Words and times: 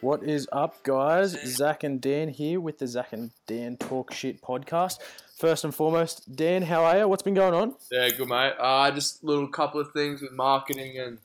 What 0.00 0.22
is 0.24 0.48
up, 0.52 0.82
guys? 0.84 1.32
Zach 1.44 1.82
and 1.84 2.00
Dan 2.00 2.28
here 2.28 2.60
with 2.60 2.78
the 2.78 2.86
Zach 2.86 3.12
and 3.12 3.30
Dan 3.46 3.76
Talk 3.76 4.12
Shit 4.12 4.40
podcast. 4.42 4.98
First 5.38 5.64
and 5.64 5.74
foremost, 5.74 6.36
Dan, 6.36 6.62
how 6.62 6.84
are 6.84 6.98
you? 6.98 7.08
What's 7.08 7.22
been 7.22 7.34
going 7.34 7.54
on? 7.54 7.74
Yeah, 7.90 8.08
good 8.10 8.28
mate. 8.28 8.54
Uh, 8.58 8.90
just 8.92 9.24
little 9.24 9.48
couple 9.48 9.80
of 9.80 9.92
things 9.92 10.20
with 10.22 10.32
marketing 10.32 10.98
and 10.98 11.18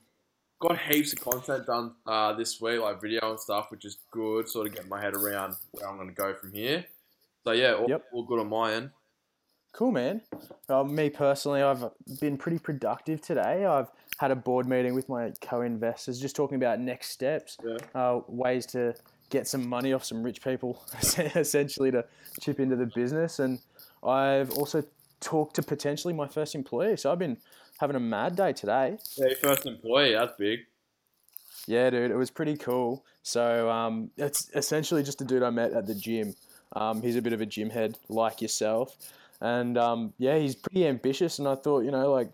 got 0.59 0.79
heaps 0.79 1.13
of 1.13 1.19
content 1.21 1.65
done 1.65 1.93
uh, 2.07 2.33
this 2.33 2.59
week, 2.61 2.79
like 2.81 3.01
video 3.01 3.29
and 3.31 3.39
stuff, 3.39 3.69
which 3.69 3.85
is 3.85 3.97
good. 4.11 4.49
Sort 4.49 4.67
of 4.67 4.73
getting 4.73 4.89
my 4.89 5.01
head 5.01 5.13
around 5.15 5.55
where 5.71 5.87
I'm 5.87 5.97
going 5.97 6.09
to 6.09 6.15
go 6.15 6.33
from 6.33 6.51
here. 6.51 6.85
So 7.43 7.51
yeah, 7.51 7.73
all, 7.73 7.89
Yep. 7.89 8.05
all 8.11 8.23
good 8.23 8.39
on 8.39 8.49
my 8.49 8.73
end. 8.73 8.89
Cool, 9.73 9.91
man. 9.91 10.21
Uh, 10.69 10.83
me 10.83 11.09
personally, 11.09 11.61
I've 11.61 11.83
been 12.19 12.37
pretty 12.37 12.57
productive 12.57 13.21
today. 13.21 13.65
I've 13.65 13.89
had 14.17 14.31
a 14.31 14.35
board 14.35 14.67
meeting 14.67 14.95
with 14.95 15.07
my 15.07 15.31
co-investors, 15.41 16.19
just 16.19 16.35
talking 16.35 16.55
about 16.55 16.79
next 16.79 17.09
steps, 17.11 17.57
Yeah. 17.63 17.77
uh, 17.93 18.21
ways 18.27 18.65
to 18.67 18.95
get 19.29 19.47
some 19.47 19.67
money 19.67 19.93
off 19.93 20.03
some 20.03 20.23
rich 20.23 20.41
people, 20.41 20.81
essentially 21.35 21.91
to 21.91 22.05
chip 22.41 22.59
into 22.59 22.75
the 22.75 22.87
business. 22.87 23.37
And 23.39 23.59
I've 24.03 24.49
also 24.51 24.83
talked 25.19 25.55
to 25.57 25.63
potentially 25.63 26.13
my 26.13 26.27
first 26.27 26.55
employee. 26.55 26.97
So 26.97 27.11
I've 27.11 27.19
been 27.19 27.37
having 27.79 27.95
a 27.95 27.99
mad 27.99 28.35
day 28.35 28.53
today. 28.53 28.97
Yeah, 29.15 29.27
first 29.39 29.67
employee, 29.67 30.13
that's 30.13 30.33
big. 30.39 30.61
Yeah, 31.67 31.89
dude, 31.91 32.09
it 32.09 32.15
was 32.15 32.31
pretty 32.31 32.57
cool. 32.57 33.03
So 33.21 33.69
um, 33.69 34.09
it's 34.17 34.49
essentially 34.55 35.03
just 35.03 35.21
a 35.21 35.25
dude 35.25 35.43
I 35.43 35.49
met 35.51 35.73
at 35.73 35.85
the 35.85 35.93
gym. 35.93 36.33
Um, 36.73 37.01
he's 37.01 37.15
a 37.15 37.21
bit 37.21 37.33
of 37.33 37.41
a 37.41 37.45
gym 37.45 37.69
head 37.69 37.97
like 38.09 38.41
yourself, 38.41 38.95
and 39.41 39.77
um, 39.77 40.13
yeah, 40.17 40.37
he's 40.37 40.55
pretty 40.55 40.87
ambitious. 40.87 41.39
And 41.39 41.47
I 41.47 41.55
thought, 41.55 41.83
you 41.83 41.91
know, 41.91 42.11
like 42.11 42.29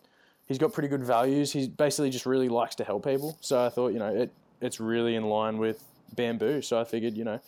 he's 0.48 0.58
got 0.58 0.74
pretty 0.74 0.90
good 0.90 1.04
values. 1.04 1.52
He 1.52 1.68
basically 1.68 2.10
just 2.10 2.26
really 2.26 2.50
likes 2.50 2.76
to 2.76 2.84
help 2.84 3.06
people. 3.06 3.38
So 3.42 3.64
I 3.66 3.70
thought, 3.70 3.94
you 3.94 4.00
know, 4.00 4.14
it 4.14 4.32
it's 4.62 4.80
really 4.80 5.16
in 5.16 5.24
line 5.24 5.58
with 5.58 5.84
bamboo. 6.16 6.62
So 6.62 6.80
I 6.80 6.84
figured, 6.84 7.16
you 7.16 7.24
know, 7.24 7.40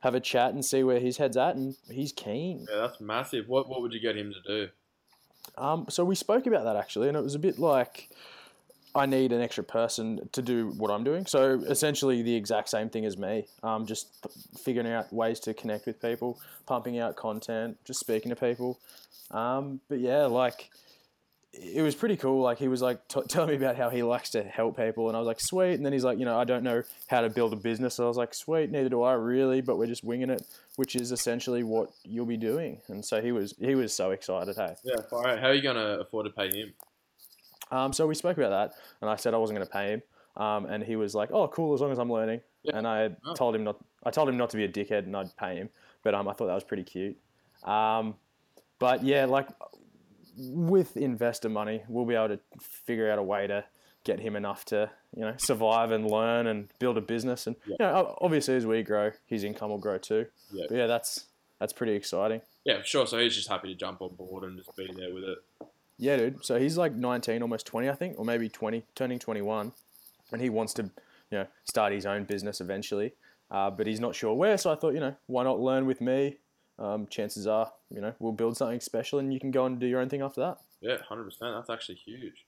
have 0.00 0.14
a 0.14 0.20
chat 0.20 0.52
and 0.52 0.64
see 0.64 0.82
where 0.82 1.00
his 1.00 1.16
head's 1.16 1.36
at, 1.36 1.56
and 1.56 1.74
he's 1.90 2.12
keen. 2.12 2.66
Yeah, 2.70 2.82
that's 2.82 3.00
massive. 3.00 3.48
What 3.48 3.68
what 3.68 3.82
would 3.82 3.92
you 3.92 4.00
get 4.00 4.16
him 4.16 4.32
to 4.32 4.66
do? 4.66 4.70
Um, 5.56 5.86
so 5.88 6.04
we 6.04 6.14
spoke 6.14 6.46
about 6.46 6.64
that 6.64 6.76
actually, 6.76 7.08
and 7.08 7.16
it 7.16 7.22
was 7.22 7.34
a 7.34 7.38
bit 7.38 7.58
like 7.58 8.08
I 8.98 9.06
need 9.06 9.32
an 9.32 9.40
extra 9.40 9.64
person 9.64 10.28
to 10.32 10.42
do 10.42 10.70
what 10.76 10.90
I'm 10.90 11.04
doing. 11.04 11.26
So 11.26 11.60
essentially, 11.68 12.22
the 12.22 12.34
exact 12.34 12.68
same 12.68 12.90
thing 12.90 13.06
as 13.06 13.16
me. 13.16 13.46
Um, 13.62 13.86
just 13.86 14.08
figuring 14.64 14.90
out 14.90 15.12
ways 15.12 15.40
to 15.40 15.54
connect 15.54 15.86
with 15.86 16.02
people, 16.02 16.38
pumping 16.66 16.98
out 16.98 17.16
content, 17.16 17.78
just 17.84 18.00
speaking 18.00 18.30
to 18.30 18.36
people. 18.36 18.78
Um, 19.30 19.80
but 19.88 20.00
yeah, 20.00 20.26
like 20.26 20.70
it 21.52 21.82
was 21.82 21.94
pretty 21.94 22.16
cool. 22.16 22.42
Like 22.42 22.58
he 22.58 22.68
was 22.68 22.82
like 22.82 23.06
t- 23.08 23.22
telling 23.28 23.50
me 23.50 23.56
about 23.56 23.76
how 23.76 23.88
he 23.88 24.02
likes 24.02 24.30
to 24.30 24.42
help 24.42 24.76
people, 24.76 25.08
and 25.08 25.16
I 25.16 25.20
was 25.20 25.26
like, 25.26 25.40
sweet. 25.40 25.74
And 25.74 25.84
then 25.84 25.92
he's 25.92 26.04
like, 26.04 26.18
you 26.18 26.24
know, 26.24 26.38
I 26.38 26.44
don't 26.44 26.62
know 26.62 26.82
how 27.08 27.20
to 27.20 27.30
build 27.30 27.52
a 27.52 27.56
business. 27.56 27.94
So 27.94 28.04
I 28.04 28.08
was 28.08 28.16
like, 28.16 28.34
sweet, 28.34 28.70
neither 28.70 28.88
do 28.88 29.02
I 29.02 29.14
really, 29.14 29.60
but 29.60 29.78
we're 29.78 29.86
just 29.86 30.04
winging 30.04 30.30
it, 30.30 30.42
which 30.76 30.96
is 30.96 31.12
essentially 31.12 31.62
what 31.62 31.90
you'll 32.04 32.26
be 32.26 32.36
doing. 32.36 32.80
And 32.88 33.04
so 33.04 33.22
he 33.22 33.32
was 33.32 33.54
he 33.60 33.74
was 33.74 33.94
so 33.94 34.10
excited. 34.10 34.56
Hey. 34.56 34.74
Yeah, 34.84 35.02
far 35.08 35.28
out. 35.28 35.38
How 35.38 35.48
are 35.48 35.54
you 35.54 35.62
to 35.62 36.00
afford 36.00 36.26
to 36.26 36.30
pay 36.30 36.50
him? 36.50 36.74
Um, 37.70 37.92
so 37.92 38.06
we 38.06 38.14
spoke 38.14 38.36
about 38.38 38.50
that, 38.50 38.74
and 39.00 39.10
I 39.10 39.16
said 39.16 39.34
I 39.34 39.36
wasn't 39.38 39.58
going 39.58 39.66
to 39.66 39.72
pay 39.72 39.90
him, 39.92 40.02
um, 40.42 40.66
and 40.66 40.82
he 40.82 40.96
was 40.96 41.14
like, 41.14 41.30
"Oh, 41.32 41.48
cool, 41.48 41.74
as 41.74 41.80
long 41.80 41.92
as 41.92 41.98
I'm 41.98 42.10
learning." 42.12 42.40
Yeah. 42.62 42.76
And 42.76 42.86
I 42.86 43.10
Oh. 43.26 43.34
told 43.34 43.54
him 43.54 43.64
not. 43.64 43.76
I 44.04 44.10
told 44.10 44.28
him 44.28 44.36
not 44.36 44.50
to 44.50 44.56
be 44.56 44.64
a 44.64 44.68
dickhead, 44.68 45.04
and 45.04 45.16
I'd 45.16 45.36
pay 45.36 45.56
him. 45.56 45.68
But 46.02 46.14
um, 46.14 46.28
I 46.28 46.32
thought 46.32 46.46
that 46.46 46.54
was 46.54 46.64
pretty 46.64 46.84
cute. 46.84 47.16
Um, 47.64 48.14
but 48.78 49.02
yeah, 49.04 49.24
like 49.26 49.48
with 50.36 50.96
investor 50.96 51.48
money, 51.48 51.82
we'll 51.88 52.04
be 52.06 52.14
able 52.14 52.28
to 52.36 52.40
figure 52.60 53.10
out 53.10 53.18
a 53.18 53.22
way 53.22 53.46
to 53.46 53.64
get 54.04 54.20
him 54.20 54.36
enough 54.36 54.64
to 54.66 54.88
you 55.16 55.22
know 55.22 55.34
survive 55.36 55.90
and 55.90 56.08
learn 56.08 56.46
and 56.46 56.72
build 56.78 56.96
a 56.96 57.00
business. 57.00 57.46
And 57.46 57.56
Yeah. 57.66 57.72
you 57.80 57.86
know, 57.86 58.18
obviously 58.20 58.54
as 58.54 58.64
we 58.66 58.82
grow, 58.82 59.10
his 59.26 59.44
income 59.44 59.70
will 59.70 59.78
grow 59.78 59.98
too. 59.98 60.26
Yeah. 60.52 60.66
But 60.68 60.76
yeah, 60.76 60.86
that's 60.86 61.26
that's 61.58 61.72
pretty 61.72 61.94
exciting. 61.94 62.40
Yeah, 62.64 62.82
sure. 62.82 63.06
So 63.06 63.18
he's 63.18 63.34
just 63.34 63.48
happy 63.48 63.68
to 63.68 63.74
jump 63.74 64.00
on 64.02 64.14
board 64.14 64.44
and 64.44 64.56
just 64.56 64.74
be 64.76 64.88
there 64.94 65.12
with 65.12 65.24
it. 65.24 65.38
Yeah, 65.98 66.16
dude. 66.16 66.44
So 66.44 66.58
he's 66.58 66.76
like 66.78 66.94
19, 66.94 67.42
almost 67.42 67.66
20, 67.66 67.88
I 67.88 67.94
think, 67.94 68.18
or 68.18 68.24
maybe 68.24 68.48
20, 68.48 68.84
turning 68.94 69.18
21, 69.18 69.72
and 70.32 70.40
he 70.40 70.48
wants 70.48 70.72
to, 70.74 70.84
you 70.84 71.38
know, 71.38 71.46
start 71.64 71.92
his 71.92 72.06
own 72.06 72.24
business 72.24 72.60
eventually. 72.60 73.14
Uh, 73.50 73.70
but 73.70 73.86
he's 73.86 73.98
not 74.00 74.14
sure 74.14 74.34
where. 74.34 74.56
So 74.58 74.70
I 74.70 74.76
thought, 74.76 74.94
you 74.94 75.00
know, 75.00 75.16
why 75.26 75.42
not 75.44 75.58
learn 75.58 75.86
with 75.86 76.00
me? 76.00 76.38
Um, 76.78 77.06
chances 77.08 77.46
are, 77.46 77.72
you 77.92 78.00
know, 78.00 78.14
we'll 78.20 78.32
build 78.32 78.56
something 78.56 78.80
special, 78.80 79.18
and 79.18 79.32
you 79.34 79.40
can 79.40 79.50
go 79.50 79.66
and 79.66 79.80
do 79.80 79.86
your 79.86 80.00
own 80.00 80.08
thing 80.08 80.22
after 80.22 80.40
that. 80.42 80.58
Yeah, 80.80 80.98
hundred 81.08 81.24
percent. 81.24 81.54
That's 81.56 81.70
actually 81.70 81.96
huge. 81.96 82.44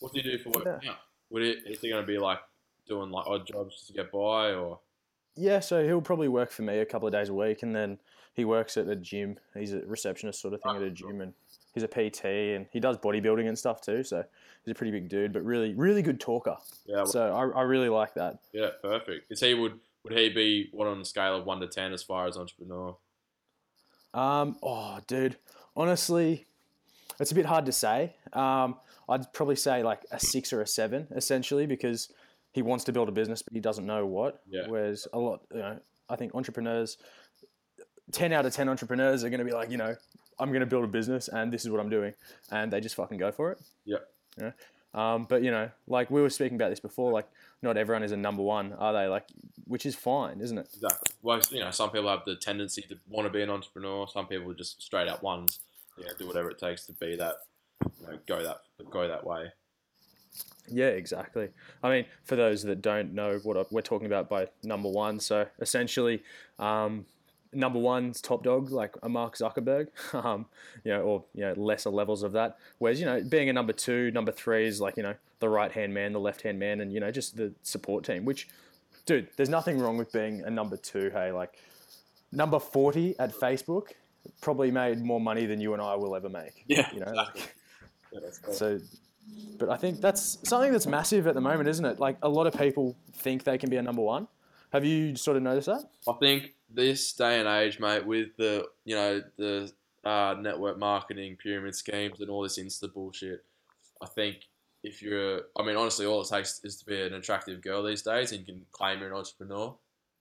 What 0.00 0.12
do 0.12 0.20
you 0.20 0.36
do 0.36 0.42
for 0.42 0.50
work 0.50 0.64
Yeah. 0.82 0.90
now? 0.90 0.96
Would 1.30 1.42
it 1.42 1.58
is 1.66 1.80
he 1.80 1.88
going 1.88 2.02
to 2.02 2.06
be 2.06 2.18
like 2.18 2.40
doing 2.86 3.10
like 3.10 3.26
odd 3.26 3.46
jobs 3.46 3.74
just 3.76 3.86
to 3.86 3.92
get 3.94 4.12
by, 4.12 4.52
or 4.52 4.80
Yeah, 5.36 5.60
so 5.60 5.84
he'll 5.84 6.02
probably 6.02 6.28
work 6.28 6.50
for 6.50 6.62
me 6.62 6.80
a 6.80 6.84
couple 6.84 7.06
of 7.08 7.12
days 7.12 7.30
a 7.30 7.34
week, 7.34 7.62
and 7.62 7.74
then 7.74 7.98
he 8.34 8.44
works 8.44 8.76
at 8.76 8.86
a 8.88 8.96
gym. 8.96 9.38
He's 9.54 9.72
a 9.72 9.80
receptionist 9.86 10.40
sort 10.42 10.52
of 10.52 10.60
thing 10.62 10.76
at 10.76 10.82
a 10.82 10.90
gym, 10.90 11.20
and 11.22 11.32
he's 11.72 11.82
a 11.82 11.88
PT, 11.88 12.24
and 12.24 12.66
he 12.72 12.80
does 12.80 12.96
bodybuilding 12.98 13.46
and 13.48 13.58
stuff 13.58 13.80
too. 13.80 14.02
So 14.04 14.24
he's 14.64 14.72
a 14.72 14.74
pretty 14.74 14.90
big 14.92 15.08
dude, 15.08 15.32
but 15.32 15.44
really, 15.44 15.74
really 15.74 16.02
good 16.02 16.20
talker. 16.20 16.56
yeah, 16.86 17.04
So 17.04 17.34
I, 17.34 17.60
I 17.60 17.62
really 17.62 17.88
like 17.88 18.14
that. 18.14 18.38
yeah, 18.52 18.70
perfect. 18.82 19.30
Is 19.30 19.40
he 19.40 19.54
would 19.54 19.78
would 20.04 20.12
he 20.16 20.28
be 20.30 20.68
what 20.72 20.88
on 20.88 21.00
a 21.00 21.04
scale 21.04 21.36
of 21.36 21.44
one 21.46 21.60
to 21.60 21.66
ten 21.66 21.92
as 21.92 22.02
far 22.02 22.26
as 22.26 22.36
entrepreneur? 22.36 22.96
Um, 24.14 24.56
oh, 24.62 24.98
dude, 25.06 25.36
honestly, 25.76 26.46
it's 27.20 27.30
a 27.30 27.34
bit 27.34 27.46
hard 27.46 27.66
to 27.66 27.72
say. 27.72 28.14
Um, 28.32 28.76
I'd 29.08 29.32
probably 29.32 29.56
say 29.56 29.82
like 29.82 30.02
a 30.10 30.18
six 30.18 30.52
or 30.52 30.62
a 30.62 30.66
seven, 30.66 31.06
essentially, 31.14 31.66
because 31.66 32.12
he 32.52 32.62
wants 32.62 32.84
to 32.84 32.92
build 32.92 33.08
a 33.08 33.12
business, 33.12 33.42
but 33.42 33.52
he 33.52 33.60
doesn't 33.60 33.86
know 33.86 34.06
what. 34.06 34.42
Yeah. 34.48 34.62
Whereas 34.68 35.06
a 35.12 35.18
lot, 35.18 35.42
you 35.52 35.58
know, 35.60 35.78
I 36.08 36.16
think 36.16 36.34
entrepreneurs, 36.34 36.96
ten 38.12 38.32
out 38.32 38.46
of 38.46 38.52
ten 38.52 38.68
entrepreneurs 38.68 39.24
are 39.24 39.30
going 39.30 39.38
to 39.38 39.44
be 39.44 39.52
like, 39.52 39.70
you 39.70 39.76
know, 39.76 39.94
I'm 40.38 40.48
going 40.48 40.60
to 40.60 40.66
build 40.66 40.84
a 40.84 40.88
business 40.88 41.28
and 41.28 41.52
this 41.52 41.64
is 41.64 41.70
what 41.70 41.80
I'm 41.80 41.90
doing, 41.90 42.14
and 42.50 42.72
they 42.72 42.80
just 42.80 42.94
fucking 42.94 43.18
go 43.18 43.32
for 43.32 43.52
it. 43.52 43.58
Yeah. 43.84 43.98
Yeah. 44.40 44.52
Um, 44.92 45.26
but 45.28 45.42
you 45.42 45.50
know, 45.50 45.70
like 45.86 46.10
we 46.10 46.20
were 46.20 46.30
speaking 46.30 46.56
about 46.56 46.70
this 46.70 46.80
before, 46.80 47.12
like 47.12 47.28
not 47.62 47.76
everyone 47.76 48.02
is 48.02 48.12
a 48.12 48.16
number 48.16 48.42
one, 48.42 48.72
are 48.72 48.92
they? 48.92 49.06
Like, 49.06 49.26
which 49.66 49.86
is 49.86 49.94
fine, 49.94 50.40
isn't 50.40 50.58
it? 50.58 50.68
Exactly. 50.74 51.12
Well, 51.22 51.40
you 51.50 51.60
know, 51.60 51.70
some 51.70 51.90
people 51.90 52.08
have 52.08 52.24
the 52.24 52.36
tendency 52.36 52.82
to 52.82 52.96
want 53.08 53.26
to 53.26 53.32
be 53.32 53.42
an 53.42 53.50
entrepreneur. 53.50 54.08
Some 54.08 54.26
people 54.26 54.52
just 54.54 54.82
straight 54.82 55.08
up 55.08 55.22
ones, 55.22 55.60
yeah, 55.98 56.08
do 56.18 56.26
whatever 56.26 56.50
it 56.50 56.58
takes 56.58 56.86
to 56.86 56.92
be 56.92 57.16
that, 57.16 57.36
you 58.00 58.06
know, 58.06 58.18
go 58.26 58.42
that 58.42 58.62
go 58.90 59.06
that 59.06 59.24
way. 59.24 59.52
Yeah, 60.68 60.86
exactly. 60.86 61.48
I 61.82 61.90
mean, 61.90 62.06
for 62.24 62.36
those 62.36 62.62
that 62.62 62.80
don't 62.80 63.12
know 63.12 63.40
what 63.42 63.70
we're 63.72 63.82
talking 63.82 64.06
about 64.06 64.28
by 64.28 64.48
number 64.62 64.88
one, 64.88 65.20
so 65.20 65.46
essentially, 65.60 66.22
um, 66.58 67.04
number 67.52 67.78
one's 67.78 68.20
top 68.20 68.44
dog, 68.44 68.70
like 68.70 68.94
a 69.02 69.08
Mark 69.08 69.36
Zuckerberg, 69.36 69.88
um, 70.24 70.46
you 70.84 70.92
know, 70.92 71.02
or 71.02 71.24
you 71.34 71.42
know, 71.42 71.54
lesser 71.56 71.90
levels 71.90 72.22
of 72.22 72.32
that. 72.32 72.58
Whereas 72.78 73.00
you 73.00 73.06
know, 73.06 73.22
being 73.22 73.48
a 73.48 73.52
number 73.52 73.72
two, 73.72 74.10
number 74.12 74.32
three 74.32 74.66
is 74.66 74.80
like 74.80 74.96
you 74.96 75.02
know 75.02 75.14
the 75.40 75.48
right 75.48 75.72
hand 75.72 75.94
man, 75.94 76.12
the 76.12 76.20
left 76.20 76.42
hand 76.42 76.58
man, 76.58 76.80
and 76.80 76.92
you 76.92 77.00
know 77.00 77.10
just 77.10 77.36
the 77.36 77.52
support 77.62 78.04
team. 78.04 78.24
Which, 78.24 78.48
dude, 79.06 79.28
there's 79.36 79.48
nothing 79.48 79.78
wrong 79.78 79.96
with 79.96 80.12
being 80.12 80.42
a 80.42 80.50
number 80.50 80.76
two. 80.76 81.10
Hey, 81.10 81.32
like 81.32 81.54
number 82.32 82.58
forty 82.58 83.18
at 83.18 83.32
Facebook 83.32 83.88
probably 84.40 84.70
made 84.70 85.02
more 85.02 85.20
money 85.20 85.46
than 85.46 85.60
you 85.60 85.72
and 85.72 85.82
I 85.82 85.94
will 85.96 86.14
ever 86.14 86.28
make. 86.28 86.64
Yeah, 86.66 86.88
you 86.92 87.00
know, 87.00 87.06
exactly. 87.06 87.42
like, 87.42 87.54
Yeah, 88.12 88.30
cool. 88.42 88.54
so, 88.54 88.80
but 89.58 89.70
I 89.70 89.76
think 89.76 90.00
that's 90.00 90.38
something 90.44 90.72
that's 90.72 90.86
massive 90.86 91.26
at 91.26 91.34
the 91.34 91.40
moment, 91.40 91.68
isn't 91.68 91.84
it? 91.84 91.98
Like 91.98 92.18
a 92.22 92.28
lot 92.28 92.46
of 92.46 92.54
people 92.54 92.96
think 93.14 93.44
they 93.44 93.58
can 93.58 93.70
be 93.70 93.76
a 93.76 93.82
number 93.82 94.02
one. 94.02 94.28
Have 94.72 94.84
you 94.84 95.16
sort 95.16 95.36
of 95.36 95.42
noticed 95.42 95.66
that? 95.66 95.84
I 96.08 96.12
think 96.20 96.54
this 96.72 97.12
day 97.12 97.40
and 97.40 97.48
age, 97.48 97.78
mate, 97.80 98.06
with 98.06 98.36
the 98.36 98.66
you 98.84 98.94
know 98.94 99.22
the 99.36 99.72
uh, 100.04 100.36
network 100.40 100.78
marketing 100.78 101.36
pyramid 101.42 101.74
schemes 101.74 102.20
and 102.20 102.30
all 102.30 102.42
this 102.42 102.58
Insta 102.58 102.92
bullshit, 102.92 103.44
I 104.02 104.06
think 104.06 104.36
if 104.82 105.02
you're, 105.02 105.42
I 105.58 105.62
mean, 105.62 105.76
honestly, 105.76 106.06
all 106.06 106.22
it 106.22 106.28
takes 106.28 106.60
is 106.64 106.76
to 106.78 106.86
be 106.86 107.00
an 107.00 107.14
attractive 107.14 107.60
girl 107.60 107.82
these 107.82 108.02
days, 108.02 108.32
and 108.32 108.40
you 108.40 108.46
can 108.46 108.64
claim 108.72 109.00
you're 109.00 109.10
an 109.10 109.16
entrepreneur 109.16 109.74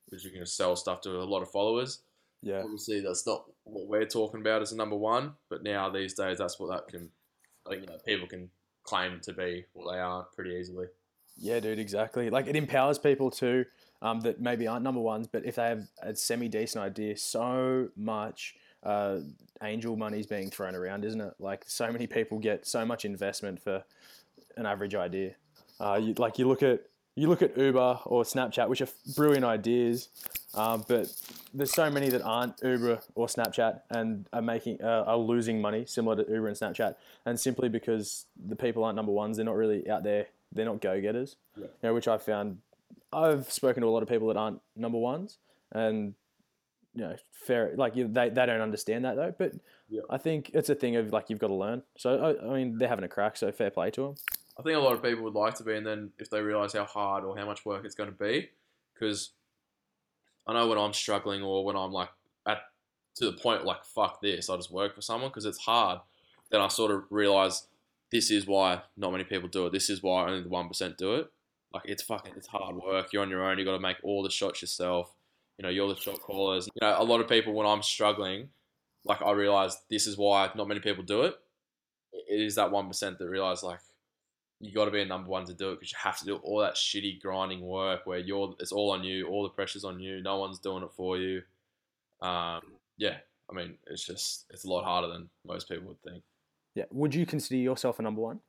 because 0.06 0.24
you 0.24 0.32
can 0.32 0.46
sell 0.46 0.76
stuff 0.76 1.02
to 1.02 1.12
a 1.12 1.24
lot 1.24 1.42
of 1.42 1.52
followers. 1.52 2.02
Yeah. 2.42 2.62
Obviously, 2.64 3.02
that's 3.02 3.26
not 3.26 3.46
what 3.64 3.88
we're 3.88 4.06
talking 4.06 4.42
about 4.42 4.62
as 4.62 4.72
a 4.72 4.78
number 4.78 4.96
one, 4.96 5.34
but 5.50 5.64
now 5.64 5.90
these 5.90 6.14
days, 6.14 6.38
that's 6.38 6.60
what 6.60 6.72
that 6.72 6.88
can, 6.88 7.10
like, 7.66 7.82
you 7.82 7.88
know, 7.88 7.98
people 8.06 8.28
can 8.28 8.50
claim 8.84 9.20
to 9.22 9.34
be 9.34 9.66
what 9.74 9.94
they 9.94 10.00
are 10.00 10.28
pretty 10.36 10.52
easily. 10.52 10.88
Yeah, 11.38 11.60
dude, 11.60 11.80
exactly. 11.80 12.30
Like 12.30 12.48
it 12.48 12.56
empowers 12.56 13.00
people 13.00 13.32
too 13.32 13.66
um, 14.02 14.22
that 14.22 14.40
maybe 14.40 14.68
aren't 14.68 14.84
number 14.84 15.02
ones, 15.02 15.28
but 15.28 15.46
if 15.46 15.56
they 15.56 15.68
have 15.68 15.88
a 16.02 16.16
semi 16.16 16.48
decent 16.48 16.84
idea, 16.84 17.18
so 17.18 17.90
much 17.98 18.56
uh, 18.84 19.18
angel 19.62 19.96
money 19.98 20.20
is 20.20 20.28
being 20.28 20.50
thrown 20.50 20.76
around, 20.76 21.04
isn't 21.06 21.20
it? 21.22 21.34
Like 21.40 21.64
so 21.68 21.92
many 21.92 22.08
people 22.08 22.40
get 22.40 22.66
so 22.66 22.86
much 22.86 23.04
investment 23.06 23.62
for 23.62 23.84
an 24.58 24.66
average 24.66 24.96
idea. 24.96 25.36
Uh, 25.80 26.00
you, 26.02 26.14
like 26.18 26.40
you 26.40 26.48
look 26.48 26.64
at 26.64 26.82
you 27.16 27.28
look 27.28 27.42
at 27.42 27.58
Uber 27.58 28.00
or 28.06 28.24
Snapchat, 28.24 28.70
which 28.70 28.80
are 28.82 28.88
brilliant 29.16 29.44
ideas, 29.44 30.08
um, 30.54 30.86
but 30.88 31.12
there's 31.54 31.74
so 31.74 31.90
many 31.90 32.08
that 32.10 32.22
aren't 32.22 32.54
Uber 32.64 33.02
or 33.16 33.28
Snapchat 33.28 33.82
and 33.90 34.26
are 34.32 34.42
making 34.42 34.82
uh, 34.82 35.04
are 35.06 35.18
losing 35.18 35.60
money, 35.60 35.86
similar 35.86 36.24
to 36.24 36.32
Uber 36.32 36.48
and 36.48 36.56
Snapchat, 36.58 36.96
and 37.26 37.38
simply 37.38 37.68
because 37.68 38.26
the 38.48 38.56
people 38.56 38.86
aren't 38.86 38.96
number 38.96 39.12
ones, 39.12 39.36
they're 39.36 39.46
not 39.46 39.56
really 39.58 39.90
out 39.90 40.04
there. 40.04 40.28
They're 40.54 40.66
not 40.66 40.80
go 40.82 41.00
getters, 41.02 41.36
Yeah. 41.58 41.64
you 41.66 41.70
know, 41.84 41.94
which 41.94 42.08
I 42.08 42.18
found. 42.18 42.60
I've 43.12 43.52
spoken 43.52 43.82
to 43.82 43.88
a 43.88 43.92
lot 43.92 44.04
of 44.04 44.10
people 44.10 44.28
that 44.28 44.38
aren't 44.38 44.62
number 44.76 44.98
ones, 44.98 45.38
and 45.72 46.14
you 46.94 47.02
know, 47.02 47.16
fair 47.32 47.74
like 47.76 47.96
you, 47.96 48.08
they 48.08 48.30
they 48.30 48.46
don't 48.46 48.62
understand 48.62 49.06
that 49.06 49.16
though. 49.16 49.34
But 49.38 49.54
Yeah. 49.90 50.02
I 50.10 50.18
think 50.18 50.52
it's 50.54 50.70
a 50.70 50.76
thing 50.76 50.96
of 50.96 51.12
like 51.12 51.30
you've 51.30 51.40
got 51.40 51.48
to 51.48 51.56
learn. 51.56 51.84
So 51.98 52.16
I, 52.16 52.48
I 52.48 52.54
mean, 52.54 52.78
they're 52.78 52.90
having 52.90 53.06
a 53.06 53.10
crack, 53.10 53.38
so 53.38 53.52
fair 53.52 53.72
play 53.72 53.92
to 53.92 54.02
them. 54.02 54.16
I 54.58 54.62
think 54.62 54.76
a 54.76 54.80
lot 54.80 54.94
of 54.94 55.02
people 55.02 55.24
would 55.24 55.36
like 55.36 55.56
to 55.56 55.64
be, 55.64 55.76
and 55.76 55.86
then 55.86 56.12
if 56.20 56.30
they 56.30 56.42
realize 56.42 56.74
how 56.74 56.84
hard 56.84 57.24
or 57.24 57.38
how 57.38 57.46
much 57.46 57.66
work 57.66 57.86
it's 57.86 57.96
going 57.96 58.10
to 58.10 58.16
be, 58.16 58.50
because 58.94 59.32
I 60.46 60.54
know 60.54 60.68
when 60.68 60.78
I'm 60.78 60.94
struggling 60.94 61.42
or 61.42 61.64
when 61.64 61.76
I'm 61.76 61.92
like 61.92 62.10
at 62.46 62.60
to 63.16 63.26
the 63.26 63.34
point 63.34 63.66
like 63.66 63.86
fuck 63.86 64.22
this, 64.22 64.50
I 64.50 64.56
just 64.58 64.72
work 64.72 64.96
for 64.96 65.02
someone 65.02 65.30
because 65.30 65.46
it's 65.46 65.60
hard. 65.60 66.00
Then 66.52 66.62
I 66.62 66.68
sort 66.68 66.92
of 66.92 67.04
realize 67.10 67.68
this 68.12 68.32
is 68.32 68.48
why 68.48 68.82
not 68.98 69.12
many 69.12 69.24
people 69.24 69.48
do 69.48 69.68
it. 69.68 69.72
This 69.72 69.90
is 69.90 70.02
why 70.02 70.26
only 70.28 70.42
the 70.42 70.50
one 70.50 70.68
percent 70.68 70.98
do 70.98 71.16
it. 71.16 71.32
Like 71.74 71.84
it's 71.86 72.04
fucking 72.04 72.34
it's 72.36 72.48
hard 72.48 72.76
work. 72.76 73.14
You're 73.14 73.22
on 73.22 73.30
your 73.30 73.44
own. 73.44 73.60
You 73.60 73.66
got 73.66 73.74
to 73.74 73.80
make 73.80 73.98
all 74.04 74.24
the 74.24 74.30
shots 74.30 74.62
yourself. 74.62 75.14
You 75.58 75.64
know, 75.64 75.70
you're 75.70 75.88
the 75.88 76.00
shot 76.00 76.22
callers. 76.22 76.68
You 76.68 76.88
know, 76.88 76.96
a 76.98 77.04
lot 77.04 77.20
of 77.20 77.28
people 77.28 77.54
when 77.54 77.68
I'm 77.68 77.84
struggling, 77.84 78.50
like 79.06 79.22
I 79.22 79.32
realize 79.32 79.78
this 79.90 80.08
is 80.08 80.18
why 80.18 80.50
not 80.56 80.68
many 80.68 80.80
people 80.80 81.04
do 81.04 81.24
it. 81.24 81.36
It 82.12 82.42
is 82.42 82.56
that 82.56 82.72
one 82.72 82.88
percent 82.88 83.20
that 83.20 83.28
realize 83.28 83.62
like 83.62 83.80
you 84.60 84.74
got 84.74 84.86
to 84.86 84.92
be 84.92 85.02
a 85.02 85.06
number 85.06 85.30
one 85.30 85.46
to 85.46 85.54
do 85.54 85.72
it 85.72 85.76
because 85.76 85.92
you 85.92 85.98
have 86.02 86.18
to 86.20 86.26
do 86.26 86.36
all 86.38 86.60
that 86.60 86.76
shitty 86.76 87.22
grinding 87.22 87.62
work 87.62 88.06
where 88.06 88.20
you're 88.20 88.56
it's 88.60 88.72
all 88.72 88.92
on 88.92 89.04
you, 89.04 89.28
all 89.28 89.44
the 89.44 89.50
pressure's 89.50 89.86
on 89.86 90.00
you, 90.00 90.22
no 90.22 90.38
one's 90.38 90.60
doing 90.60 90.84
it 90.84 90.92
for 90.96 91.18
you. 91.18 91.42
Um, 92.22 92.62
yeah, 92.98 93.18
I 93.50 93.54
mean 93.54 93.76
it's 93.88 94.06
just 94.06 94.46
it's 94.50 94.66
a 94.66 94.70
lot 94.70 94.84
harder 94.84 95.08
than 95.08 95.30
most 95.46 95.70
people 95.70 95.88
would 95.88 96.02
think. 96.02 96.24
Yeah. 96.76 96.86
Would 96.92 97.14
you 97.16 97.26
consider 97.26 97.58
yourself 97.58 98.00
a 98.00 98.02
number 98.02 98.22
one? 98.22 98.40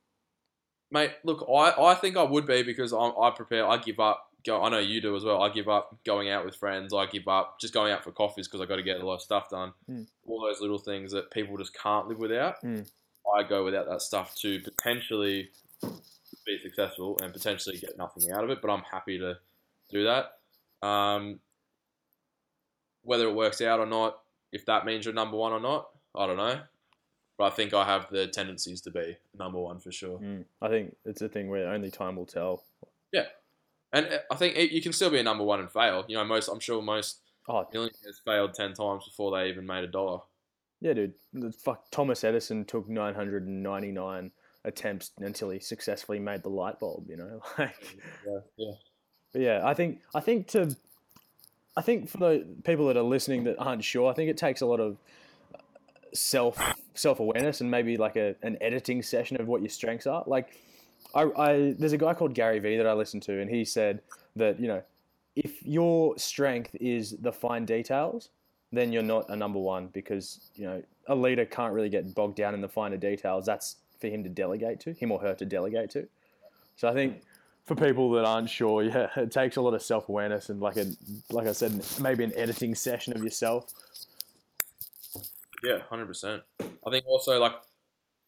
Mate, 0.91 1.11
look, 1.23 1.47
I, 1.49 1.73
I 1.81 1.95
think 1.95 2.17
I 2.17 2.23
would 2.23 2.45
be 2.45 2.63
because 2.63 2.91
I'm, 2.91 3.13
I 3.19 3.31
prepare. 3.31 3.67
I 3.67 3.77
give 3.77 3.99
up. 3.99 4.27
Go. 4.43 4.63
I 4.63 4.69
know 4.69 4.79
you 4.79 5.01
do 5.01 5.15
as 5.15 5.23
well. 5.23 5.41
I 5.41 5.49
give 5.49 5.69
up 5.69 5.95
going 6.03 6.29
out 6.29 6.43
with 6.43 6.55
friends. 6.55 6.93
I 6.93 7.05
give 7.05 7.27
up 7.27 7.59
just 7.59 7.73
going 7.73 7.91
out 7.91 8.03
for 8.03 8.11
coffees 8.11 8.47
because 8.47 8.59
I 8.59 8.65
got 8.65 8.77
to 8.77 8.83
get 8.83 8.99
a 8.99 9.05
lot 9.05 9.15
of 9.15 9.21
stuff 9.21 9.49
done. 9.49 9.71
Mm. 9.89 10.07
All 10.25 10.41
those 10.41 10.59
little 10.59 10.79
things 10.79 11.11
that 11.11 11.29
people 11.29 11.57
just 11.57 11.77
can't 11.77 12.07
live 12.07 12.17
without. 12.17 12.61
Mm. 12.63 12.89
I 13.37 13.43
go 13.43 13.63
without 13.63 13.87
that 13.87 14.01
stuff 14.01 14.35
to 14.37 14.59
potentially 14.61 15.49
be 16.45 16.59
successful 16.63 17.19
and 17.21 17.31
potentially 17.31 17.77
get 17.77 17.97
nothing 17.97 18.31
out 18.31 18.43
of 18.43 18.49
it. 18.49 18.61
But 18.61 18.71
I'm 18.71 18.83
happy 18.91 19.19
to 19.19 19.37
do 19.91 20.05
that. 20.05 20.87
Um, 20.87 21.39
whether 23.03 23.27
it 23.27 23.35
works 23.35 23.61
out 23.61 23.79
or 23.79 23.85
not, 23.85 24.17
if 24.51 24.65
that 24.65 24.85
means 24.85 25.05
you're 25.05 25.13
number 25.13 25.37
one 25.37 25.53
or 25.53 25.59
not, 25.59 25.89
I 26.15 26.25
don't 26.25 26.37
know. 26.37 26.59
But 27.41 27.53
I 27.53 27.55
think 27.55 27.73
I 27.73 27.85
have 27.85 28.07
the 28.11 28.27
tendencies 28.27 28.81
to 28.81 28.91
be 28.91 29.17
number 29.39 29.57
one 29.59 29.79
for 29.79 29.91
sure. 29.91 30.19
Mm. 30.19 30.45
I 30.61 30.67
think 30.69 30.95
it's 31.05 31.23
a 31.23 31.27
thing 31.27 31.49
where 31.49 31.67
only 31.69 31.89
time 31.89 32.15
will 32.15 32.27
tell. 32.27 32.63
Yeah, 33.11 33.25
and 33.91 34.05
uh, 34.05 34.17
I 34.29 34.35
think 34.35 34.55
it, 34.55 34.69
you 34.69 34.79
can 34.79 34.93
still 34.93 35.09
be 35.09 35.17
a 35.19 35.23
number 35.23 35.43
one 35.43 35.59
and 35.59 35.71
fail. 35.71 36.05
You 36.07 36.17
know, 36.17 36.23
most 36.23 36.49
I'm 36.49 36.59
sure 36.59 36.83
most 36.83 37.17
Oh, 37.49 37.67
millionaires 37.73 38.21
failed 38.23 38.53
ten 38.53 38.73
times 38.75 39.05
before 39.05 39.31
they 39.35 39.49
even 39.49 39.65
made 39.65 39.83
a 39.83 39.87
dollar. 39.87 40.19
yeah, 40.81 40.93
dude. 40.93 41.13
The 41.33 41.51
Fuck, 41.51 41.89
Thomas 41.89 42.23
Edison 42.23 42.63
took 42.63 42.87
999 42.87 44.31
attempts 44.63 45.09
until 45.17 45.49
he 45.49 45.59
successfully 45.59 46.19
made 46.19 46.43
the 46.43 46.49
light 46.49 46.79
bulb. 46.79 47.05
You 47.09 47.17
know, 47.17 47.41
like, 47.57 47.97
Yeah, 48.23 48.39
yeah, 48.57 48.71
but 49.33 49.41
yeah. 49.41 49.61
I 49.63 49.73
think 49.73 50.01
I 50.13 50.19
think 50.19 50.45
to, 50.49 50.75
I 51.75 51.81
think 51.81 52.07
for 52.07 52.17
the 52.17 52.45
people 52.63 52.85
that 52.87 52.97
are 52.97 53.01
listening 53.01 53.45
that 53.45 53.57
aren't 53.57 53.83
sure, 53.83 54.11
I 54.11 54.13
think 54.13 54.29
it 54.29 54.37
takes 54.37 54.61
a 54.61 54.67
lot 54.67 54.79
of 54.79 54.97
self 56.13 56.57
self 56.93 57.19
awareness 57.19 57.61
and 57.61 57.69
maybe 57.69 57.97
like 57.97 58.15
a 58.15 58.35
an 58.41 58.57
editing 58.61 59.01
session 59.01 59.39
of 59.39 59.47
what 59.47 59.61
your 59.61 59.69
strengths 59.69 60.07
are. 60.07 60.23
Like, 60.27 60.59
I, 61.15 61.23
I 61.37 61.75
there's 61.77 61.93
a 61.93 61.97
guy 61.97 62.13
called 62.13 62.33
Gary 62.33 62.59
Vee 62.59 62.77
that 62.77 62.87
I 62.87 62.93
listen 62.93 63.19
to, 63.21 63.39
and 63.39 63.49
he 63.49 63.65
said 63.65 64.01
that 64.35 64.59
you 64.59 64.67
know, 64.67 64.81
if 65.35 65.65
your 65.65 66.17
strength 66.17 66.75
is 66.79 67.15
the 67.19 67.31
fine 67.31 67.65
details, 67.65 68.29
then 68.71 68.91
you're 68.91 69.03
not 69.03 69.29
a 69.29 69.35
number 69.35 69.59
one 69.59 69.87
because 69.87 70.51
you 70.55 70.65
know 70.65 70.81
a 71.07 71.15
leader 71.15 71.45
can't 71.45 71.73
really 71.73 71.89
get 71.89 72.13
bogged 72.13 72.35
down 72.35 72.53
in 72.53 72.61
the 72.61 72.69
finer 72.69 72.97
details. 72.97 73.45
That's 73.45 73.77
for 73.99 74.07
him 74.07 74.23
to 74.23 74.29
delegate 74.29 74.79
to, 74.81 74.93
him 74.93 75.11
or 75.11 75.19
her 75.21 75.33
to 75.35 75.45
delegate 75.45 75.91
to. 75.91 76.07
So 76.75 76.87
I 76.87 76.93
think 76.93 77.21
for 77.65 77.75
people 77.75 78.09
that 78.11 78.25
aren't 78.25 78.49
sure, 78.49 78.83
yeah, 78.83 79.07
it 79.15 79.31
takes 79.31 79.57
a 79.57 79.61
lot 79.61 79.73
of 79.73 79.81
self 79.81 80.09
awareness 80.09 80.49
and 80.49 80.59
like 80.59 80.77
a 80.77 80.87
like 81.29 81.47
I 81.47 81.51
said, 81.51 81.83
maybe 81.99 82.23
an 82.23 82.33
editing 82.35 82.75
session 82.75 83.13
of 83.15 83.23
yourself. 83.23 83.73
Yeah, 85.63 85.79
hundred 85.89 86.07
percent. 86.07 86.43
I 86.59 86.89
think 86.89 87.05
also 87.07 87.39
like 87.39 87.53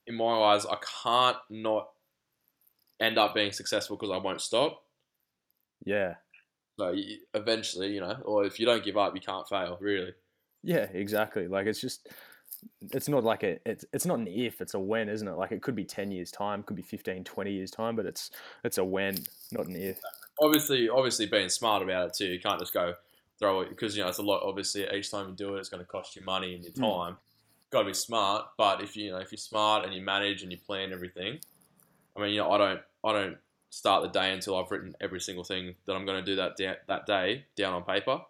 in 0.07 0.15
my 0.15 0.33
eyes, 0.33 0.65
I 0.65 0.77
can't 1.03 1.37
not 1.49 1.89
end 2.99 3.17
up 3.17 3.33
being 3.33 3.51
successful 3.51 3.97
because 3.97 4.11
I 4.11 4.17
won't 4.17 4.41
stop. 4.41 4.83
Yeah, 5.85 6.15
So 6.79 6.91
you, 6.91 7.17
eventually, 7.33 7.93
you 7.93 7.99
know, 7.99 8.17
or 8.23 8.45
if 8.45 8.59
you 8.59 8.65
don't 8.65 8.83
give 8.83 8.97
up, 8.97 9.13
you 9.15 9.21
can't 9.21 9.47
fail. 9.47 9.77
Really. 9.81 10.13
yeah, 10.63 10.87
exactly. 10.93 11.47
Like 11.47 11.67
it's 11.67 11.81
just. 11.81 12.07
It's 12.93 13.09
not 13.09 13.25
like 13.25 13.43
a 13.43 13.59
it's 13.65 13.83
it's 13.91 14.05
not 14.05 14.19
an 14.19 14.27
if 14.27 14.61
it's 14.61 14.73
a 14.73 14.79
when 14.79 15.09
isn't 15.09 15.27
it 15.27 15.33
like 15.33 15.51
it 15.51 15.61
could 15.61 15.75
be 15.75 15.83
10 15.83 16.13
years 16.13 16.31
time 16.31 16.63
could 16.63 16.77
be 16.77 16.81
15 16.81 17.25
20 17.25 17.51
years 17.51 17.69
time 17.69 17.93
but 17.97 18.05
it's 18.05 18.31
it's 18.63 18.77
a 18.77 18.83
when 18.85 19.17
not 19.51 19.65
an 19.65 19.75
if 19.75 19.99
Obviously, 20.39 20.89
obviously, 20.89 21.25
being 21.25 21.49
smart 21.49 21.83
about 21.83 22.07
it 22.07 22.13
too. 22.13 22.25
You 22.25 22.39
can't 22.39 22.59
just 22.59 22.73
go 22.73 22.95
throw 23.43 23.61
it 23.61 23.69
because 23.69 23.95
you 23.97 24.03
know 24.03 24.09
it's 24.09 24.19
a 24.19 24.23
lot. 24.23 24.41
Obviously, 24.43 24.87
each 24.93 25.11
time 25.11 25.29
you 25.29 25.35
do 25.35 25.55
it, 25.55 25.59
it's 25.59 25.69
going 25.69 25.83
to 25.83 25.89
cost 25.89 26.15
you 26.15 26.23
money 26.23 26.55
and 26.55 26.63
your 26.63 26.73
time. 26.73 27.13
Mm. 27.13 27.17
Got 27.71 27.79
to 27.79 27.85
be 27.87 27.93
smart. 27.93 28.45
But 28.57 28.81
if 28.81 28.95
you, 28.95 29.05
you 29.05 29.11
know 29.11 29.17
if 29.17 29.31
you're 29.31 29.37
smart 29.37 29.85
and 29.85 29.93
you 29.93 30.01
manage 30.01 30.43
and 30.43 30.51
you 30.51 30.57
plan 30.57 30.93
everything, 30.93 31.39
I 32.15 32.21
mean, 32.21 32.31
you 32.31 32.39
know, 32.39 32.51
I 32.51 32.57
don't 32.57 32.81
I 33.03 33.11
don't 33.13 33.37
start 33.69 34.03
the 34.03 34.09
day 34.09 34.31
until 34.31 34.57
I've 34.57 34.71
written 34.71 34.95
every 35.01 35.19
single 35.19 35.43
thing 35.43 35.75
that 35.85 35.95
I'm 35.95 36.05
going 36.05 36.23
to 36.23 36.25
do 36.25 36.35
that 36.37 36.55
da- 36.57 36.81
that 36.87 37.05
day 37.05 37.45
down 37.55 37.73
on 37.73 37.83
paper. 37.83 38.21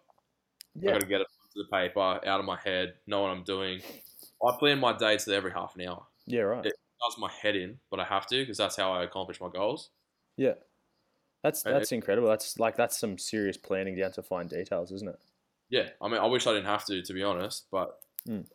I 0.86 0.86
yeah 0.86 0.92
got 0.92 1.00
to 1.00 1.06
get 1.06 1.20
it 1.20 1.26
to 1.54 1.62
the 1.62 1.68
paper, 1.76 2.00
out 2.00 2.40
of 2.40 2.44
my 2.44 2.58
head, 2.58 2.94
know 3.06 3.22
what 3.22 3.30
I'm 3.30 3.44
doing. 3.44 3.80
I 4.44 4.56
plan 4.58 4.80
my 4.80 4.96
day 4.96 5.16
to 5.16 5.32
every 5.34 5.52
half 5.52 5.76
an 5.76 5.86
hour. 5.86 6.04
yeah 6.26 6.40
right 6.42 6.66
It 6.66 6.74
does 7.00 7.18
my 7.18 7.30
head 7.30 7.56
in, 7.56 7.78
but 7.90 8.00
I 8.00 8.04
have 8.04 8.26
to 8.28 8.36
because 8.36 8.58
that's 8.58 8.76
how 8.76 8.92
I 8.92 9.04
accomplish 9.04 9.40
my 9.40 9.48
goals. 9.48 9.90
Yeah, 10.36 10.54
that's 11.44 11.62
And 11.66 11.74
that's 11.76 11.92
incredible. 11.92 12.26
That's 12.28 12.58
like 12.58 12.74
that's 12.74 12.98
some 12.98 13.18
serious 13.18 13.58
planning 13.58 13.94
down 13.96 14.12
to 14.12 14.22
fine 14.22 14.48
details, 14.48 14.90
isn't 14.90 15.08
it? 15.08 15.20
Yeah, 15.68 15.90
I 16.00 16.08
mean, 16.08 16.18
I 16.18 16.26
wish 16.26 16.46
I 16.46 16.54
didn't 16.54 16.66
have 16.66 16.86
to, 16.86 17.02
to 17.02 17.12
be 17.12 17.22
honest, 17.22 17.66
but 17.70 18.00
Mm. 18.26 18.46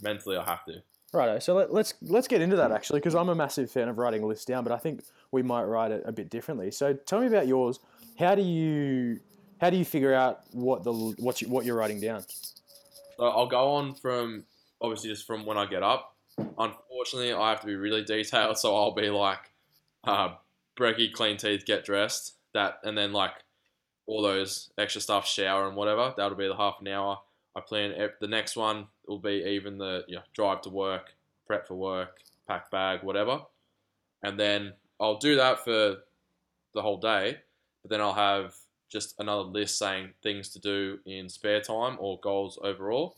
mentally 0.00 0.38
I 0.38 0.44
have 0.44 0.64
to. 0.64 0.82
Right. 1.12 1.42
So 1.42 1.52
let, 1.54 1.70
let's 1.70 1.92
let's 2.00 2.26
get 2.26 2.40
into 2.40 2.56
that 2.56 2.72
actually, 2.72 3.00
because 3.00 3.14
I'm 3.14 3.28
a 3.28 3.34
massive 3.34 3.70
fan 3.70 3.90
of 3.90 3.98
writing 3.98 4.26
lists 4.26 4.46
down, 4.46 4.64
but 4.64 4.72
I 4.72 4.78
think 4.78 5.04
we 5.30 5.42
might 5.42 5.64
write 5.64 5.90
it 5.92 6.02
a 6.06 6.12
bit 6.12 6.30
differently. 6.30 6.70
So 6.70 6.94
tell 6.94 7.20
me 7.20 7.26
about 7.26 7.46
yours. 7.46 7.80
How 8.18 8.34
do 8.34 8.40
you 8.40 9.20
how 9.60 9.68
do 9.68 9.76
you 9.76 9.84
figure 9.84 10.14
out 10.14 10.40
what 10.52 10.84
the 10.84 10.92
what 10.92 11.42
you, 11.42 11.48
what 11.48 11.66
you're 11.66 11.76
writing 11.76 12.00
down? 12.00 12.22
So 12.22 13.24
I'll 13.24 13.46
go 13.46 13.72
on 13.72 13.94
from 13.94 14.44
obviously 14.80 15.10
just 15.10 15.26
from 15.26 15.44
when 15.44 15.58
I 15.58 15.66
get 15.66 15.82
up. 15.82 16.16
Unfortunately, 16.38 17.34
I 17.34 17.50
have 17.50 17.60
to 17.60 17.66
be 17.66 17.76
really 17.76 18.02
detailed, 18.04 18.56
so 18.62 18.74
I'll 18.74 18.94
be 18.94 19.10
like, 19.10 19.50
uh, 20.04 20.30
brekkie, 20.78 21.12
clean 21.12 21.36
teeth, 21.36 21.64
get 21.64 21.84
dressed, 21.84 22.34
that, 22.54 22.78
and 22.84 22.96
then 22.96 23.12
like 23.12 23.32
all 24.06 24.22
those 24.22 24.70
extra 24.78 25.00
stuff, 25.00 25.26
shower 25.26 25.66
and 25.68 25.76
whatever. 25.76 26.12
That'll 26.16 26.36
be 26.36 26.48
the 26.48 26.56
half 26.56 26.76
an 26.80 26.88
hour. 26.88 27.20
I 27.54 27.60
plan 27.60 27.94
the 28.20 28.26
next 28.26 28.56
one 28.56 28.86
will 29.06 29.18
be 29.18 29.44
even 29.46 29.78
the 29.78 30.04
you 30.08 30.16
know, 30.16 30.22
drive 30.32 30.62
to 30.62 30.70
work, 30.70 31.14
prep 31.46 31.66
for 31.68 31.74
work, 31.74 32.18
pack 32.46 32.70
bag, 32.70 33.02
whatever, 33.02 33.42
and 34.22 34.38
then 34.38 34.72
I'll 35.00 35.18
do 35.18 35.36
that 35.36 35.64
for 35.64 35.96
the 36.74 36.82
whole 36.82 36.98
day. 36.98 37.38
But 37.82 37.90
then 37.90 38.00
I'll 38.00 38.14
have 38.14 38.54
just 38.88 39.14
another 39.18 39.42
list 39.42 39.78
saying 39.78 40.10
things 40.22 40.50
to 40.50 40.60
do 40.60 40.98
in 41.04 41.28
spare 41.28 41.60
time 41.60 41.96
or 41.98 42.20
goals 42.20 42.58
overall. 42.62 43.16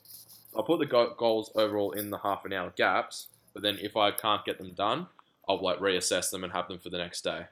I'll 0.56 0.62
put 0.62 0.78
the 0.78 0.86
goals 1.18 1.50
overall 1.54 1.92
in 1.92 2.10
the 2.10 2.18
half 2.18 2.44
an 2.44 2.52
hour 2.52 2.72
gaps, 2.76 3.28
but 3.52 3.62
then 3.62 3.78
if 3.80 3.96
I 3.96 4.12
can't 4.12 4.44
get 4.44 4.58
them 4.58 4.72
done, 4.72 5.08
I'll 5.48 5.62
like 5.62 5.78
reassess 5.78 6.30
them 6.30 6.44
and 6.44 6.52
have 6.52 6.68
them 6.68 6.78
for 6.78 6.90
the 6.90 6.98
next 6.98 7.22
day. 7.22 7.46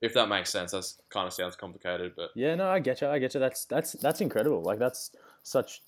If 0.00 0.14
that 0.14 0.28
makes 0.28 0.50
sense, 0.50 0.70
that 0.72 0.84
kind 1.10 1.26
of 1.26 1.32
sounds 1.32 1.56
complicated, 1.56 2.12
but 2.16 2.30
Yeah, 2.34 2.54
no, 2.54 2.68
I 2.68 2.78
get 2.78 3.00
you. 3.00 3.08
I 3.08 3.18
get 3.18 3.34
you. 3.34 3.40
That's 3.40 3.64
that's 3.64 3.92
that's 3.94 4.20
incredible. 4.20 4.62
Like 4.62 4.78
that's 4.78 5.10
such 5.42 5.82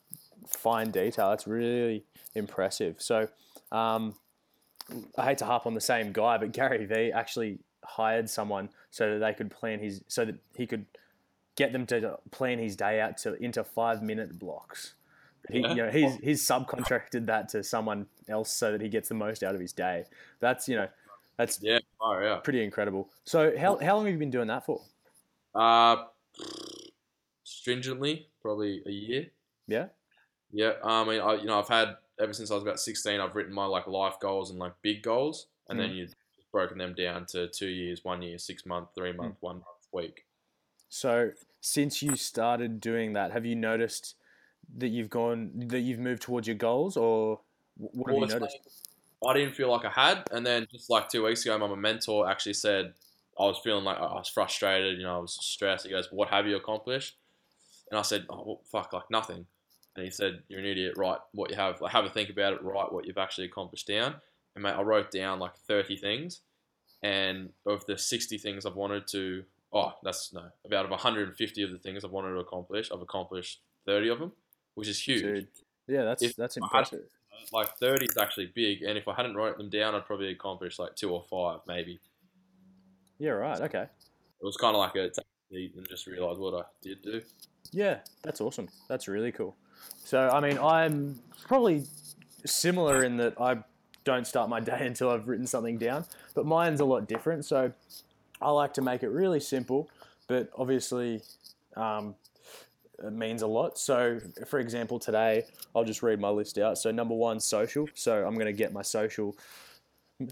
fine 0.49 0.91
detail. 0.91 1.31
That's 1.31 1.47
really 1.47 2.05
impressive. 2.35 2.97
So, 2.99 3.29
um, 3.71 4.15
I 5.17 5.25
hate 5.25 5.39
to 5.39 5.45
harp 5.45 5.67
on 5.67 5.75
the 5.75 5.81
same 5.81 6.13
guy, 6.13 6.39
but 6.39 6.53
Gary 6.53 6.87
Vee 6.87 7.13
actually 7.13 7.61
hired 7.85 8.29
someone 8.29 8.69
so 8.91 9.13
that 9.13 9.19
they 9.25 9.33
could 9.33 9.51
plan 9.51 9.79
his 9.79 10.03
so 10.09 10.25
that 10.25 10.37
he 10.57 10.67
could 10.67 10.87
get 11.57 11.73
them 11.73 11.87
to 11.87 12.19
plan 12.31 12.59
his 12.59 12.75
day 12.77 13.01
out 13.01 13.19
to 13.19 13.35
into 13.35 13.63
five 13.63 14.03
minute 14.03 14.39
blocks. 14.39 14.95
He, 15.51 15.59
you 15.59 15.75
know, 15.75 15.91
he's 15.91 16.15
he's 16.23 16.43
subcontracted 16.43 17.27
that 17.27 17.49
to 17.51 17.63
someone 17.63 18.07
else 18.29 18.51
so 18.51 18.73
that 18.73 18.81
he 18.81 18.89
gets 18.89 19.09
the 19.09 19.15
most 19.15 19.43
out 19.43 19.55
of 19.55 19.61
his 19.61 19.73
day. 19.73 20.05
That's 20.41 20.69
you 20.69 20.77
know, 20.77 20.89
that's 21.37 21.59
yeah, 21.63 21.79
oh 22.01 22.19
yeah. 22.21 22.37
pretty 22.37 22.63
incredible. 22.63 23.09
So 23.25 23.57
how 23.57 23.79
how 23.79 23.97
long 23.97 24.07
have 24.07 24.13
you 24.13 24.19
been 24.19 24.31
doing 24.31 24.49
that 24.49 24.65
for? 24.65 24.83
Uh, 25.55 26.05
stringently, 27.45 28.29
probably 28.41 28.83
a 28.87 28.91
year. 28.91 29.27
Yeah. 29.67 29.87
Yeah, 30.53 30.73
I 30.85 31.05
mean, 31.05 31.21
I 31.21 31.35
you 31.35 31.47
know 31.47 31.59
I've 31.59 31.69
had 31.69 31.97
ever 32.21 32.33
since 32.33 32.51
I 32.51 32.55
was 32.55 32.63
about 32.63 32.81
sixteen. 32.81 33.21
I've 33.21 33.37
written 33.37 33.53
my 33.53 33.67
like 33.67 33.87
life 33.87 34.19
goals 34.21 34.51
and 34.51 34.59
like 34.59 34.73
big 34.83 35.03
goals, 35.03 35.47
and 35.69 35.79
then 35.79 35.93
you've 35.93 36.15
broken 36.51 36.79
them 36.79 36.95
down 36.95 37.27
to 37.27 37.47
two 37.49 37.69
years, 37.69 38.05
one 38.05 38.23
year, 38.23 38.39
six 38.39 38.67
month, 38.67 38.89
three 38.95 39.13
month, 39.13 39.37
one 39.41 39.57
month, 39.57 39.87
week. 39.93 40.25
So 40.89 41.31
since 41.61 42.03
you 42.03 42.17
started 42.17 42.81
doing 42.81 43.13
that, 43.13 43.31
have 43.33 43.47
you 43.47 43.55
noticed 43.55 44.17
that 44.79 44.89
you've 44.89 45.11
gone 45.11 45.53
that 45.69 45.81
you've 45.81 45.99
moved 46.01 46.23
towards 46.23 46.47
your 46.47 46.57
goals, 46.57 46.97
or 46.97 47.41
wh- 47.77 47.95
what 47.95 48.09
have 48.11 48.17
Well, 48.17 48.21
you 48.21 48.27
noticed? 48.27 48.59
funny, 49.23 49.35
I 49.35 49.35
didn't 49.35 49.55
feel 49.55 49.71
like 49.71 49.85
I 49.85 49.91
had, 49.91 50.25
and 50.31 50.47
then 50.47 50.67
just 50.71 50.91
like 50.91 51.09
two 51.09 51.25
weeks 51.25 51.45
ago, 51.45 51.59
my 51.59 51.75
mentor 51.75 52.29
actually 52.29 52.55
said 52.55 52.95
I 53.39 53.45
was 53.45 53.59
feeling 53.63 53.85
like 53.85 53.99
I 53.99 54.15
was 54.15 54.29
frustrated. 54.29 54.99
You 54.99 55.05
know, 55.05 55.17
I 55.17 55.19
was 55.19 55.35
stressed. 55.45 55.85
He 55.87 55.91
goes, 55.91 56.11
"What 56.13 56.29
have 56.31 56.47
you 56.47 56.57
accomplished?" 56.57 57.17
And 57.91 57.99
I 57.99 58.03
said, 58.03 58.27
"Oh, 58.31 58.45
well, 58.45 58.63
fuck, 58.65 58.93
like 58.93 59.11
nothing." 59.11 59.47
And 59.97 60.05
he 60.05 60.11
said, 60.11 60.45
"You're 60.49 60.61
an 60.61 60.67
idiot. 60.67 60.95
Write 60.97 61.21
what 61.33 61.51
you 61.51 61.57
have. 61.57 61.81
Like, 61.81 61.93
have 61.93 62.05
a 62.05 62.11
think 62.11 62.31
about 62.31 62.55
it. 62.55 62.63
Write 62.63 62.93
what 62.93 63.07
you've 63.07 63.19
actually 63.19 63.47
accomplished 63.47 63.87
down." 63.89 64.21
And 64.55 64.63
mate, 64.65 64.73
I 64.75 64.83
wrote 64.83 65.11
down 65.11 65.39
like 65.41 65.57
30 65.57 65.97
things, 65.97 66.43
and 67.03 67.53
of 67.67 67.87
the 67.87 67.99
60 67.99 68.39
things 68.39 68.67
I've 68.67 68.77
wanted 68.77 69.07
to, 69.09 69.45
oh, 69.73 69.95
that's 70.03 70.33
no, 70.33 70.51
about 70.65 70.85
of 70.87 70.91
150 70.91 71.63
of 71.63 71.71
the 71.73 71.79
things 71.79 72.05
I've 72.05 72.11
wanted 72.13 72.31
to 72.35 72.41
accomplish, 72.41 72.91
I've 72.93 73.03
accomplished 73.03 73.63
30 73.87 74.09
of 74.09 74.19
them, 74.19 74.33
which 74.75 74.89
is 74.89 75.01
huge. 75.01 75.23
Dude, 75.23 75.49
yeah, 75.89 76.05
that's 76.05 76.23
If 76.23 76.37
that's 76.37 76.57
I 76.57 76.61
had- 76.61 76.65
impressive. 76.65 77.05
Like 77.53 77.75
30 77.79 78.05
is 78.05 78.17
actually 78.19 78.47
big, 78.55 78.83
and 78.83 78.99
if 78.99 79.09
I 79.09 79.15
hadn't 79.15 79.35
wrote 79.35 79.57
them 79.57 79.71
down, 79.71 79.95
I'd 79.95 80.05
probably 80.05 80.29
accomplish 80.31 80.79
like 80.79 80.95
two 80.95 81.11
or 81.11 81.25
five, 81.31 81.61
maybe. 81.67 81.99
Yeah, 83.19 83.31
right. 83.31 83.61
Okay. 83.63 83.83
It 83.83 84.45
was 84.45 84.57
kind 84.57 84.75
of 84.77 84.81
like 84.81 84.95
a 84.97 85.09
take 85.11 85.75
and 85.77 85.89
just 85.89 86.07
realize 86.07 86.37
what 86.39 86.55
I 86.55 86.63
did 86.83 87.03
do. 87.03 87.23
Yeah, 87.73 87.99
that's 88.23 88.41
awesome. 88.41 88.69
That's 88.89 89.09
really 89.09 89.33
cool. 89.33 89.57
So, 90.05 90.29
I 90.29 90.41
mean, 90.41 90.59
I'm 90.59 91.19
probably 91.47 91.85
similar 92.45 93.05
in 93.05 93.17
that 93.17 93.41
I 93.41 93.59
don't 94.05 94.27
start 94.27 94.49
my 94.51 94.61
day 94.73 94.87
until 94.87 95.11
I've 95.11 95.27
written 95.27 95.47
something 95.47 95.79
down, 95.79 96.05
but 96.35 96.45
mine's 96.47 96.81
a 96.81 96.85
lot 96.85 97.09
different. 97.09 97.45
So, 97.47 97.73
I 98.43 98.51
like 98.51 98.75
to 98.75 98.83
make 98.83 99.03
it 99.03 99.09
really 99.09 99.41
simple, 99.41 99.89
but 100.27 100.51
obviously, 100.57 101.23
um, 101.77 102.15
means 103.11 103.43
a 103.43 103.47
lot. 103.47 103.79
So, 103.79 104.21
for 104.47 104.59
example, 104.59 104.99
today 104.99 105.45
I'll 105.75 105.85
just 105.85 106.03
read 106.03 106.21
my 106.21 106.29
list 106.29 106.59
out. 106.59 106.79
So, 106.79 106.91
number 106.91 107.15
one, 107.15 107.41
social. 107.41 107.89
So, 107.95 108.25
I'm 108.27 108.35
going 108.35 108.47
to 108.47 108.53
get 108.53 108.73
my 108.73 108.83
social 108.83 109.37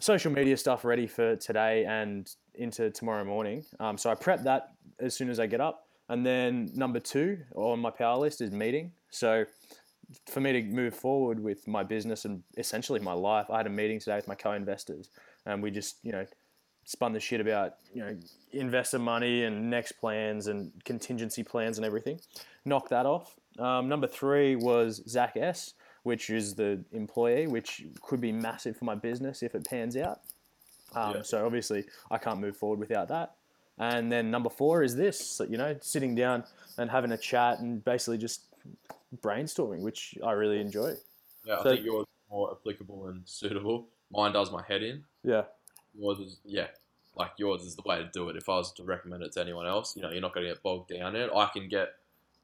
social 0.00 0.30
media 0.30 0.56
stuff 0.56 0.84
ready 0.84 1.06
for 1.06 1.36
today 1.36 1.84
and 1.86 2.34
into 2.54 2.90
tomorrow 2.90 3.24
morning. 3.24 3.64
Um, 3.80 3.96
so 3.96 4.10
I 4.10 4.14
prep 4.14 4.42
that 4.44 4.72
as 5.00 5.14
soon 5.14 5.30
as 5.30 5.40
I 5.40 5.46
get 5.46 5.60
up. 5.60 5.86
And 6.08 6.24
then 6.24 6.70
number 6.74 7.00
two 7.00 7.38
on 7.54 7.80
my 7.80 7.90
power 7.90 8.18
list 8.18 8.40
is 8.40 8.50
meeting. 8.50 8.92
So 9.10 9.44
for 10.26 10.40
me 10.40 10.52
to 10.52 10.62
move 10.62 10.94
forward 10.94 11.40
with 11.40 11.66
my 11.66 11.82
business 11.82 12.24
and 12.24 12.42
essentially 12.56 13.00
my 13.00 13.12
life, 13.12 13.46
I 13.50 13.58
had 13.58 13.66
a 13.66 13.70
meeting 13.70 14.00
today 14.00 14.16
with 14.16 14.28
my 14.28 14.34
co-investors, 14.34 15.10
and 15.44 15.62
we 15.62 15.70
just 15.70 15.98
you 16.02 16.12
know 16.12 16.26
spun 16.88 17.12
the 17.12 17.20
shit 17.20 17.38
about 17.38 17.74
you 17.92 18.00
know 18.02 18.16
investor 18.52 18.98
money 18.98 19.44
and 19.44 19.68
next 19.68 19.92
plans 19.92 20.46
and 20.46 20.72
contingency 20.86 21.42
plans 21.42 21.76
and 21.76 21.84
everything. 21.84 22.18
Knocked 22.64 22.88
that 22.88 23.04
off. 23.04 23.36
Um, 23.58 23.88
number 23.90 24.06
three 24.06 24.56
was 24.56 25.02
Zach 25.06 25.36
S, 25.36 25.74
which 26.04 26.30
is 26.30 26.54
the 26.54 26.82
employee, 26.92 27.46
which 27.46 27.84
could 28.00 28.22
be 28.22 28.32
massive 28.32 28.74
for 28.78 28.86
my 28.86 28.94
business 28.94 29.42
if 29.42 29.54
it 29.54 29.66
pans 29.68 29.96
out. 29.98 30.20
Um, 30.94 31.16
Yeah. 31.16 31.22
So 31.22 31.44
obviously 31.44 31.84
I 32.10 32.16
can't 32.16 32.40
move 32.40 32.56
forward 32.56 32.78
without 32.78 33.08
that. 33.08 33.34
And 33.78 34.10
then 34.10 34.30
number 34.30 34.48
four 34.48 34.82
is 34.82 34.96
this, 34.96 35.20
so, 35.24 35.44
you 35.44 35.56
know, 35.58 35.76
sitting 35.82 36.14
down 36.14 36.42
and 36.78 36.90
having 36.90 37.12
a 37.12 37.18
chat 37.18 37.60
and 37.60 37.84
basically 37.84 38.16
just 38.18 38.40
brainstorming, 39.22 39.80
which 39.82 40.16
I 40.24 40.32
really 40.32 40.60
enjoy. 40.60 40.94
Yeah, 41.44 41.58
I 41.58 41.62
So- 41.62 41.70
think 41.70 41.84
yours 41.84 42.02
is 42.06 42.30
more 42.30 42.50
applicable 42.52 43.08
and 43.08 43.22
suitable. 43.28 43.86
Mine 44.10 44.32
does 44.32 44.50
my 44.50 44.62
head 44.66 44.82
in. 44.82 45.04
Yeah. 45.22 45.44
Yours 45.94 46.18
is 46.18 46.38
yeah, 46.44 46.68
like 47.16 47.32
yours 47.38 47.62
is 47.62 47.76
the 47.76 47.82
way 47.84 47.98
to 47.98 48.08
do 48.12 48.28
it. 48.28 48.36
If 48.36 48.48
I 48.48 48.56
was 48.56 48.72
to 48.74 48.84
recommend 48.84 49.22
it 49.22 49.32
to 49.32 49.40
anyone 49.40 49.66
else, 49.66 49.96
you 49.96 50.02
know, 50.02 50.10
you're 50.10 50.20
not 50.20 50.34
going 50.34 50.46
to 50.46 50.52
get 50.52 50.62
bogged 50.62 50.88
down 50.88 51.16
in 51.16 51.22
it. 51.22 51.30
I 51.34 51.48
can 51.52 51.68
get 51.68 51.88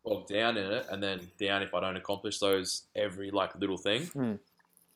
bogged 0.04 0.28
down 0.28 0.56
in 0.56 0.70
it, 0.70 0.86
and 0.90 1.02
then 1.02 1.20
down 1.38 1.62
if 1.62 1.74
I 1.74 1.80
don't 1.80 1.96
accomplish 1.96 2.38
those 2.38 2.84
every 2.94 3.30
like 3.30 3.54
little 3.56 3.78
thing. 3.78 4.06
Hmm. 4.06 4.34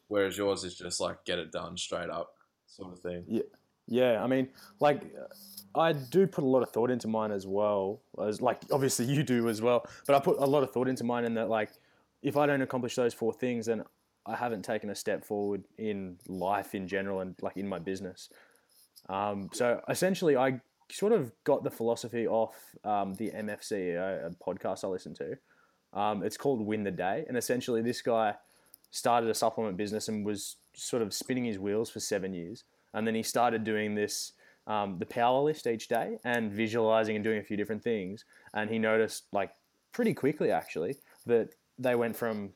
Whereas 0.09 0.38
yours 0.38 0.64
is 0.64 0.75
just 0.75 1.00
like 1.00 1.25
get 1.25 1.38
it 1.38 1.52
done 1.52 1.76
straight 1.76 2.11
up 2.11 2.35
sort 2.67 2.93
of 2.93 3.00
thing. 3.00 3.25
Yeah, 3.28 3.43
Yeah, 3.87 4.23
I 4.23 4.26
mean, 4.26 4.49
like, 4.81 5.02
I 5.75 5.93
do 5.93 6.26
put 6.26 6.45
a 6.45 6.47
lot 6.47 6.62
of 6.62 6.71
thought 6.71 6.90
into 6.90 7.09
mine 7.09 7.31
as 7.31 7.47
well. 7.47 8.00
As 8.23 8.40
like, 8.40 8.62
obviously 8.71 9.07
you 9.07 9.23
do 9.23 9.49
as 9.49 9.61
well. 9.61 9.87
But 10.07 10.17
I 10.17 10.21
put 10.21 10.38
a 10.38 10.47
lot 10.47 10.62
of 10.62 10.71
thought 10.73 10.88
into 10.88 11.05
mine 11.05 11.25
in 11.25 11.35
that, 11.35 11.49
like, 11.49 11.71
if 12.23 12.37
I 12.37 12.47
don't 12.47 12.62
accomplish 12.62 12.95
those 12.95 13.14
four 13.14 13.33
things, 13.33 13.67
then 13.67 13.85
I 14.28 14.37
haven't 14.37 14.62
taken 14.62 14.90
a 14.90 14.94
step 14.94 15.25
forward 15.25 15.64
in 15.78 16.18
life 16.28 16.75
in 16.75 16.87
general 16.87 17.20
and 17.20 17.35
like 17.40 17.56
in 17.56 17.68
my 17.68 17.78
business. 17.78 18.28
Um, 19.08 19.49
so 19.52 19.80
essentially, 19.88 20.37
I 20.37 20.61
sort 20.90 21.12
of 21.12 21.32
got 21.44 21.64
the 21.64 21.70
philosophy 21.70 22.26
off 22.26 22.54
um, 22.85 23.14
the 23.14 23.30
MFCEO 23.30 24.26
a 24.26 24.30
podcast 24.44 24.85
I 24.85 24.88
listen 24.88 25.14
to. 25.14 25.38
Um, 25.99 26.23
it's 26.23 26.37
called 26.37 26.61
Win 26.61 26.85
the 26.85 26.90
Day, 26.90 27.25
and 27.26 27.37
essentially, 27.37 27.80
this 27.80 28.02
guy 28.02 28.35
started 28.90 29.28
a 29.28 29.35
supplement 29.35 29.76
business 29.76 30.08
and 30.08 30.25
was 30.25 30.56
sort 30.75 31.02
of 31.02 31.12
spinning 31.12 31.44
his 31.44 31.58
wheels 31.58 31.90
for 31.90 32.00
seven 32.00 32.32
years 32.32 32.64
and 32.94 33.06
then 33.06 33.14
he 33.14 33.23
started 33.23 33.64
doing 33.64 33.94
this 33.94 34.32
um, 34.66 34.99
the 34.99 35.06
power 35.06 35.40
list 35.42 35.66
each 35.66 35.88
day 35.88 36.18
and 36.25 36.52
visualizing 36.52 37.16
and 37.16 37.25
doing 37.25 37.38
a 37.38 37.42
few 37.42 37.56
different 37.56 37.82
things 37.82 38.25
and 38.54 38.70
he 38.70 38.78
noticed 38.78 39.25
like 39.32 39.50
pretty 39.92 40.14
quickly 40.14 40.50
actually 40.50 40.97
that 41.26 41.54
they 41.78 41.94
went 41.94 42.14
from 42.14 42.50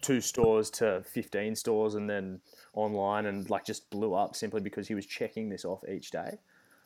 two 0.00 0.20
stores 0.20 0.70
to 0.70 1.02
15 1.02 1.56
stores 1.56 1.94
and 1.94 2.08
then 2.08 2.40
online 2.74 3.26
and 3.26 3.48
like 3.50 3.64
just 3.64 3.88
blew 3.90 4.14
up 4.14 4.36
simply 4.36 4.60
because 4.60 4.88
he 4.88 4.94
was 4.94 5.06
checking 5.06 5.48
this 5.48 5.64
off 5.64 5.82
each 5.88 6.10
day 6.10 6.38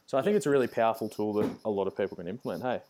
so 0.06 0.16
i 0.16 0.22
think 0.22 0.36
it's 0.36 0.46
a 0.46 0.50
really 0.50 0.68
powerful 0.68 1.08
tool 1.08 1.32
that 1.32 1.50
a 1.64 1.70
lot 1.70 1.86
of 1.86 1.96
people 1.96 2.16
can 2.16 2.28
implement 2.28 2.62
hey 2.62 2.80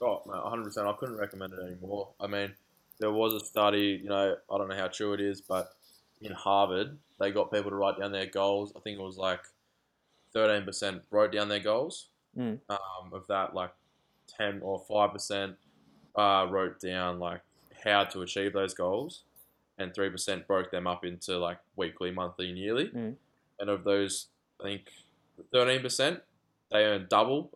Oh, 0.00 0.22
no, 0.26 0.32
100%. 0.32 0.86
I 0.86 0.92
couldn't 0.96 1.16
recommend 1.16 1.52
it 1.52 1.60
anymore. 1.60 2.10
I 2.20 2.26
mean, 2.26 2.54
there 3.00 3.10
was 3.10 3.34
a 3.34 3.44
study, 3.44 4.00
you 4.02 4.08
know, 4.08 4.36
I 4.50 4.58
don't 4.58 4.68
know 4.68 4.76
how 4.76 4.88
true 4.88 5.12
it 5.12 5.20
is, 5.20 5.40
but 5.40 5.72
in 6.20 6.32
Harvard, 6.32 6.96
they 7.18 7.30
got 7.30 7.52
people 7.52 7.70
to 7.70 7.76
write 7.76 7.98
down 7.98 8.12
their 8.12 8.26
goals. 8.26 8.72
I 8.76 8.80
think 8.80 8.98
it 8.98 9.02
was 9.02 9.18
like 9.18 9.40
13% 10.34 11.00
wrote 11.10 11.32
down 11.32 11.48
their 11.48 11.60
goals. 11.60 12.08
Mm. 12.36 12.60
Um, 12.68 13.12
of 13.12 13.26
that, 13.28 13.54
like 13.54 13.72
10 14.36 14.60
or 14.62 14.84
5% 14.88 15.56
uh, 16.16 16.46
wrote 16.48 16.80
down 16.80 17.18
like 17.18 17.40
how 17.84 18.04
to 18.04 18.22
achieve 18.22 18.52
those 18.52 18.74
goals. 18.74 19.22
And 19.78 19.94
3% 19.94 20.46
broke 20.46 20.70
them 20.70 20.86
up 20.86 21.04
into 21.04 21.38
like 21.38 21.58
weekly, 21.76 22.10
monthly, 22.10 22.48
and 22.48 22.58
yearly. 22.58 22.88
Mm. 22.88 23.14
And 23.60 23.70
of 23.70 23.84
those, 23.84 24.26
I 24.60 24.64
think 24.64 24.90
13%, 25.54 26.20
they 26.70 26.84
earned 26.84 27.08
double 27.08 27.50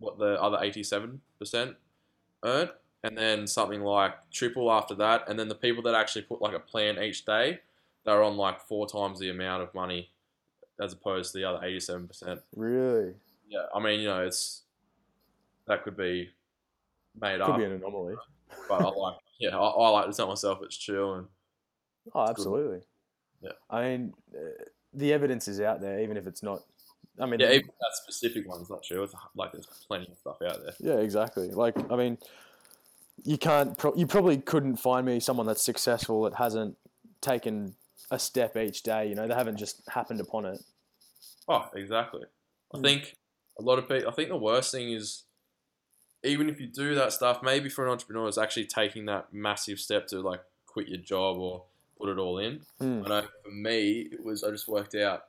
what 0.00 0.18
the 0.18 0.40
other 0.42 0.56
87% 0.56 1.18
earned, 2.42 2.70
and 3.04 3.16
then 3.16 3.46
something 3.46 3.82
like 3.82 4.14
triple 4.32 4.72
after 4.72 4.94
that. 4.96 5.28
And 5.28 5.38
then 5.38 5.48
the 5.48 5.54
people 5.54 5.82
that 5.84 5.94
actually 5.94 6.22
put 6.22 6.42
like 6.42 6.54
a 6.54 6.60
plan 6.60 6.98
each 6.98 7.24
day, 7.24 7.60
they're 8.04 8.22
on 8.22 8.36
like 8.36 8.60
four 8.66 8.86
times 8.86 9.20
the 9.20 9.30
amount 9.30 9.62
of 9.62 9.74
money 9.74 10.10
as 10.80 10.94
opposed 10.94 11.32
to 11.32 11.38
the 11.38 11.44
other 11.44 11.64
87%. 11.64 12.40
really 12.56 13.14
Yeah, 13.48 13.66
I 13.74 13.80
mean, 13.80 14.00
you 14.00 14.08
know, 14.08 14.22
it's 14.24 14.62
that 15.66 15.84
could 15.84 15.96
be 15.96 16.30
made 17.20 17.40
could 17.40 17.50
up, 17.50 17.58
be 17.58 17.64
an 17.64 17.72
anomaly 17.72 18.14
but 18.68 18.80
I 18.80 18.88
like, 18.88 19.16
yeah, 19.40 19.58
I, 19.58 19.66
I 19.68 19.88
like 19.88 20.06
to 20.06 20.12
tell 20.12 20.28
myself 20.28 20.58
it's 20.62 20.76
chill 20.76 21.14
and 21.14 21.26
Oh, 22.14 22.24
good. 22.26 22.30
absolutely. 22.30 22.80
Yeah. 23.42 23.52
I 23.68 23.82
mean, 23.82 24.14
uh, 24.34 24.38
the 24.94 25.12
evidence 25.12 25.48
is 25.48 25.60
out 25.60 25.80
there, 25.80 26.00
even 26.00 26.16
if 26.16 26.26
it's 26.26 26.42
not. 26.42 26.60
I 27.18 27.26
mean, 27.26 27.40
yeah, 27.40 27.48
the- 27.48 27.54
even 27.56 27.66
that 27.80 27.94
specific 27.94 28.48
one's 28.48 28.70
not 28.70 28.82
chill. 28.82 29.02
It's 29.04 29.14
like 29.34 29.52
there's 29.52 29.66
plenty 29.66 30.08
of 30.10 30.16
stuff 30.18 30.36
out 30.42 30.62
there. 30.62 30.74
yeah, 30.78 31.00
exactly. 31.02 31.50
Like, 31.50 31.74
I 31.92 31.96
mean, 31.96 32.16
you 33.24 33.36
can't. 33.38 33.76
Pro- 33.76 33.94
you 33.94 34.06
probably 34.06 34.38
couldn't 34.38 34.76
find 34.76 35.04
me 35.06 35.20
someone 35.20 35.46
that's 35.46 35.62
successful 35.62 36.22
that 36.22 36.34
hasn't 36.34 36.76
taken 37.20 37.74
a 38.10 38.18
step 38.18 38.56
each 38.56 38.82
day. 38.82 39.08
You 39.08 39.14
know, 39.14 39.28
they 39.28 39.34
haven't 39.34 39.58
just 39.58 39.82
happened 39.88 40.20
upon 40.20 40.46
it. 40.46 40.60
Oh, 41.48 41.68
exactly. 41.74 42.22
I 42.72 42.78
Mm. 42.78 42.82
think 42.82 43.16
a 43.58 43.62
lot 43.62 43.78
of 43.78 43.88
people. 43.88 44.08
I 44.08 44.12
think 44.12 44.28
the 44.30 44.36
worst 44.36 44.72
thing 44.72 44.92
is, 44.92 45.24
even 46.22 46.48
if 46.48 46.60
you 46.60 46.66
do 46.66 46.94
that 46.96 47.12
stuff, 47.12 47.42
maybe 47.42 47.68
for 47.68 47.84
an 47.86 47.92
entrepreneur, 47.92 48.28
it's 48.28 48.38
actually 48.38 48.66
taking 48.66 49.06
that 49.06 49.32
massive 49.32 49.78
step 49.80 50.06
to 50.08 50.20
like 50.20 50.40
quit 50.66 50.88
your 50.88 50.98
job 50.98 51.38
or 51.38 51.64
put 51.98 52.08
it 52.08 52.18
all 52.18 52.38
in. 52.38 52.60
Mm. 52.80 53.04
I 53.06 53.08
know 53.08 53.22
for 53.44 53.50
me, 53.50 54.08
it 54.12 54.24
was 54.24 54.44
I 54.44 54.50
just 54.50 54.68
worked 54.68 54.94
out 54.94 55.24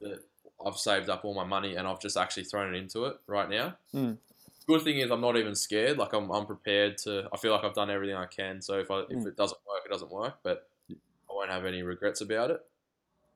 that 0.00 0.20
I've 0.64 0.76
saved 0.76 1.08
up 1.08 1.24
all 1.24 1.34
my 1.34 1.44
money 1.44 1.76
and 1.76 1.86
I've 1.86 2.00
just 2.00 2.16
actually 2.16 2.44
thrown 2.44 2.74
it 2.74 2.78
into 2.78 3.06
it 3.06 3.16
right 3.26 3.48
now. 3.48 3.76
Mm. 3.94 4.18
Good 4.66 4.82
thing 4.82 4.98
is 4.98 5.10
I'm 5.10 5.20
not 5.20 5.36
even 5.36 5.54
scared. 5.54 5.98
Like 5.98 6.12
I'm, 6.12 6.30
I'm 6.30 6.46
prepared 6.46 6.98
to. 6.98 7.28
I 7.32 7.36
feel 7.38 7.52
like 7.52 7.64
I've 7.64 7.74
done 7.74 7.90
everything 7.90 8.14
I 8.16 8.26
can. 8.26 8.62
So 8.62 8.78
if 8.78 8.90
I 8.90 9.00
if 9.00 9.08
Mm. 9.10 9.26
it 9.26 9.36
doesn't 9.36 9.58
work, 9.66 9.82
it 9.84 9.90
doesn't 9.90 10.10
work. 10.12 10.34
But 10.42 10.68
I 10.90 10.94
won't 11.32 11.50
have 11.50 11.64
any 11.64 11.82
regrets 11.82 12.20
about 12.20 12.50
it. 12.50 12.60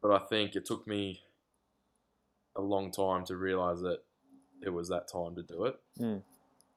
But 0.00 0.12
I 0.12 0.18
think 0.26 0.54
it 0.54 0.64
took 0.64 0.86
me 0.86 1.22
a 2.56 2.60
long 2.60 2.92
time 2.92 3.24
to 3.24 3.36
realize 3.36 3.80
that 3.80 4.00
it 4.62 4.68
was 4.68 4.88
that 4.90 5.08
time 5.08 5.34
to 5.34 5.42
do 5.42 5.64
it. 5.64 6.24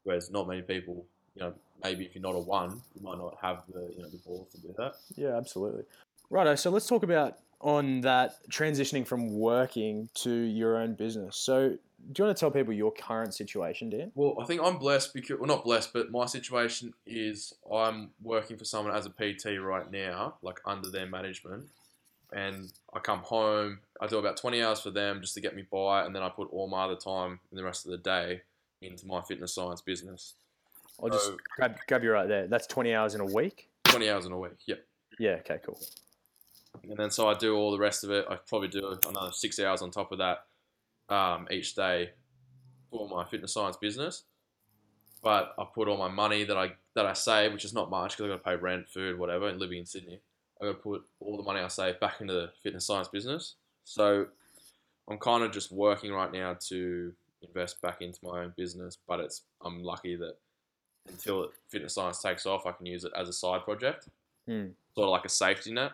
Whereas 0.08 0.32
not 0.32 0.48
many 0.48 0.62
people, 0.62 1.06
you 1.36 1.42
know, 1.42 1.54
maybe 1.84 2.06
if 2.06 2.16
you're 2.16 2.22
not 2.22 2.34
a 2.34 2.40
one, 2.40 2.82
you 2.96 3.04
might 3.04 3.18
not 3.18 3.38
have 3.42 3.64
the 3.74 3.92
you 3.94 4.02
know 4.02 4.08
the 4.08 4.18
balls 4.20 4.48
to 4.54 4.62
do 4.62 4.74
that. 4.78 4.94
Yeah, 5.18 5.36
absolutely. 5.36 5.84
Righto. 6.30 6.56
So 6.56 6.70
let's 6.70 6.88
talk 6.88 7.04
about 7.04 7.40
on 7.60 8.00
that 8.02 8.36
transitioning 8.50 9.06
from 9.06 9.38
working 9.38 10.08
to 10.14 10.32
your 10.32 10.78
own 10.78 10.94
business. 10.94 11.36
So, 11.36 11.72
do 12.14 12.22
you 12.22 12.26
want 12.26 12.38
to 12.38 12.40
tell 12.40 12.52
people 12.52 12.72
your 12.72 12.94
current 12.94 13.34
situation, 13.34 13.90
Dan? 13.90 14.14
Well, 14.16 14.38
I 14.42 14.46
think 14.46 14.62
I'm 14.64 14.78
blessed 14.78 15.14
because, 15.14 15.40
well, 15.40 15.48
not 15.48 15.66
blessed, 15.66 15.92
but 15.92 16.10
my 16.10 16.26
situation 16.26 16.94
is 17.06 17.54
I'm 17.70 18.12
working 18.24 18.56
for 18.56 18.64
someone 18.64 18.96
as 18.96 19.08
a 19.08 19.10
PT 19.10 19.60
right 19.60 19.92
now, 19.92 20.36
like 20.42 20.62
under 20.66 20.90
their 20.90 21.08
management. 21.08 21.66
And 22.32 22.72
I 22.94 23.00
come 23.00 23.20
home, 23.20 23.80
I 24.00 24.08
do 24.08 24.20
about 24.20 24.38
20 24.38 24.64
hours 24.64 24.80
for 24.80 24.92
them 24.92 25.20
just 25.20 25.34
to 25.34 25.42
get 25.42 25.54
me 25.54 25.66
by, 25.70 26.06
and 26.06 26.16
then 26.16 26.24
I 26.24 26.30
put 26.30 26.48
all 26.54 26.70
my 26.70 26.86
other 26.86 26.96
time 26.96 27.42
in 27.52 27.58
the 27.58 27.64
rest 27.64 27.84
of 27.84 27.92
the 27.92 27.98
day 27.98 28.44
into 28.82 29.08
my 29.08 29.22
fitness 29.22 29.54
science 29.54 29.82
business. 29.82 30.36
I'll 31.02 31.10
just 31.10 31.26
So- 31.26 31.38
grab, 31.56 31.78
grab 31.88 32.04
you 32.04 32.12
right 32.12 32.28
there. 32.28 32.48
That's 32.48 32.68
20 32.68 32.94
hours 32.94 33.16
in 33.16 33.22
a 33.22 33.26
week? 33.26 33.70
20 33.86 34.10
hours 34.10 34.26
in 34.26 34.32
a 34.32 34.38
week, 34.38 34.54
yep. 34.66 34.86
Yeah, 35.20 35.32
okay, 35.40 35.60
cool. 35.66 35.80
And 36.84 36.98
then 36.98 37.10
so 37.10 37.28
I 37.28 37.34
do 37.34 37.56
all 37.56 37.72
the 37.72 37.80
rest 37.80 38.04
of 38.04 38.12
it. 38.12 38.26
I 38.30 38.36
probably 38.36 38.68
do 38.68 38.98
another 39.08 39.32
six 39.32 39.60
hours 39.60 39.82
on 39.82 39.90
top 39.90 40.12
of 40.12 40.20
that 40.20 40.46
um, 41.10 41.48
each 41.50 41.74
day 41.76 42.12
for 42.92 43.08
my 43.10 43.26
fitness 43.26 43.54
science 43.54 43.78
business. 43.78 44.24
But 45.24 45.56
I 45.58 45.66
put 45.74 45.88
all 45.88 45.98
my 45.98 46.10
money 46.10 46.44
that 46.44 46.56
I 46.56 46.74
that 46.94 47.08
I 47.08 47.14
save, 47.14 47.52
which 47.52 47.66
is 47.66 47.74
not 47.74 47.90
much 47.90 48.12
because 48.16 48.26
I 48.26 48.28
got 48.30 48.44
to 48.44 48.44
pay 48.44 48.56
rent, 48.56 48.88
food, 48.90 49.18
whatever, 49.18 49.48
and 49.48 49.60
living 49.60 49.80
in 49.80 49.86
Sydney. 49.86 50.20
I 50.62 50.66
got 50.66 50.72
to 50.74 50.78
put 50.78 51.04
all 51.20 51.38
the 51.38 51.44
money 51.44 51.60
I 51.60 51.68
save 51.68 52.00
back 52.00 52.22
into 52.22 52.34
the 52.34 52.52
fitness 52.62 52.86
science 52.86 53.08
business. 53.08 53.56
So 53.84 54.28
I'm 55.10 55.18
kind 55.18 55.44
of 55.44 55.52
just 55.52 55.72
working 55.72 56.12
right 56.12 56.32
now 56.32 56.56
to 56.68 57.14
invest 57.42 57.82
back 57.82 58.02
into 58.02 58.20
my 58.24 58.42
own 58.44 58.54
business. 58.58 58.98
But 59.08 59.20
it's 59.20 59.44
I'm 59.62 59.82
lucky 59.84 60.16
that 60.16 60.36
until 61.08 61.50
fitness 61.70 61.94
science 61.94 62.22
takes 62.22 62.46
off, 62.46 62.66
I 62.66 62.72
can 62.72 62.86
use 62.86 63.04
it 63.04 63.12
as 63.16 63.30
a 63.30 63.34
side 63.34 63.64
project, 63.64 64.08
Hmm. 64.48 64.68
sort 64.96 65.06
of 65.08 65.12
like 65.12 65.26
a 65.26 65.30
safety 65.30 65.72
net 65.74 65.92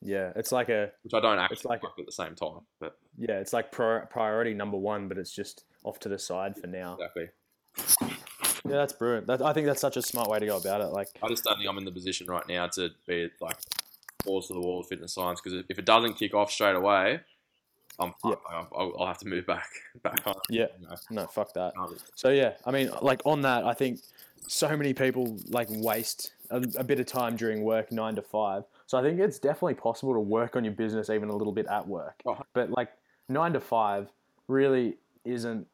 Yeah, 0.00 0.32
it's 0.36 0.52
like 0.52 0.68
a 0.68 0.92
which 1.02 1.14
I 1.14 1.20
don't 1.20 1.38
actually 1.38 1.68
like- 1.70 1.82
like 1.82 1.92
at 1.98 2.06
the 2.06 2.12
same 2.12 2.34
time. 2.36 2.60
But 2.80 2.96
yeah, 3.16 3.40
it's 3.40 3.52
like 3.52 3.72
pri- 3.72 4.04
priority 4.10 4.54
number 4.54 4.76
one, 4.76 5.08
but 5.08 5.18
it's 5.18 5.32
just 5.32 5.64
off 5.84 5.98
to 6.00 6.08
the 6.08 6.18
side 6.18 6.56
for 6.56 6.66
now. 6.68 6.94
exactly, 6.94 7.28
Yeah, 8.64 8.76
that's 8.76 8.92
brilliant. 8.92 9.26
That, 9.28 9.42
I 9.42 9.52
think 9.52 9.66
that's 9.66 9.80
such 9.80 9.96
a 9.96 10.02
smart 10.02 10.28
way 10.28 10.38
to 10.38 10.46
go 10.46 10.56
about 10.56 10.80
it. 10.82 10.86
Like, 10.88 11.08
I 11.22 11.28
just 11.28 11.42
don't 11.44 11.56
think 11.56 11.68
I'm 11.68 11.78
in 11.78 11.84
the 11.84 11.90
position 11.92 12.26
right 12.28 12.46
now 12.48 12.66
to 12.68 12.90
be 13.06 13.30
like 13.40 13.56
balls 14.24 14.48
to 14.48 14.54
the 14.54 14.60
wall 14.60 14.78
with 14.78 14.88
fitness 14.88 15.14
science 15.14 15.40
because 15.40 15.64
if 15.68 15.78
it 15.78 15.84
doesn't 15.84 16.14
kick 16.14 16.34
off 16.34 16.50
straight 16.52 16.76
away, 16.76 17.20
I'm 17.98 18.14
Yeah. 18.24 18.34
I'll, 18.50 18.68
I'll- 18.76 18.94
I'll 19.00 19.06
have 19.06 19.18
to 19.18 19.28
move 19.28 19.46
back 19.46 19.68
back 20.02 20.22
home. 20.24 20.34
yeah, 20.50 20.66
You 20.80 20.88
know, 20.88 20.94
no, 21.10 21.26
fuck 21.26 21.52
that. 21.54 21.72
So 22.14 22.30
yeah, 22.30 22.54
I 22.64 22.70
mean, 22.70 22.90
like 23.02 23.22
on 23.24 23.40
that, 23.42 23.64
I 23.64 23.74
think 23.74 24.00
so 24.46 24.76
many 24.76 24.94
people 24.94 25.36
like 25.48 25.68
waste 25.70 26.32
a, 26.50 26.56
a 26.76 26.84
bit 26.84 27.00
of 27.00 27.06
time 27.06 27.36
during 27.36 27.62
work, 27.62 27.90
nine 27.92 28.14
to 28.16 28.22
five. 28.22 28.64
So 28.86 28.96
I 28.98 29.02
think 29.02 29.20
it's 29.20 29.38
definitely 29.38 29.74
possible 29.74 30.14
to 30.14 30.20
work 30.20 30.56
on 30.56 30.64
your 30.64 30.72
business 30.72 31.10
even 31.10 31.28
a 31.28 31.36
little 31.36 31.52
bit 31.52 31.66
at 31.66 31.86
work. 31.86 32.20
Oh. 32.26 32.38
But 32.54 32.70
like 32.70 32.90
nine 33.28 33.52
to 33.52 33.60
five 33.60 34.08
really 34.46 34.96
isn't 35.24 35.66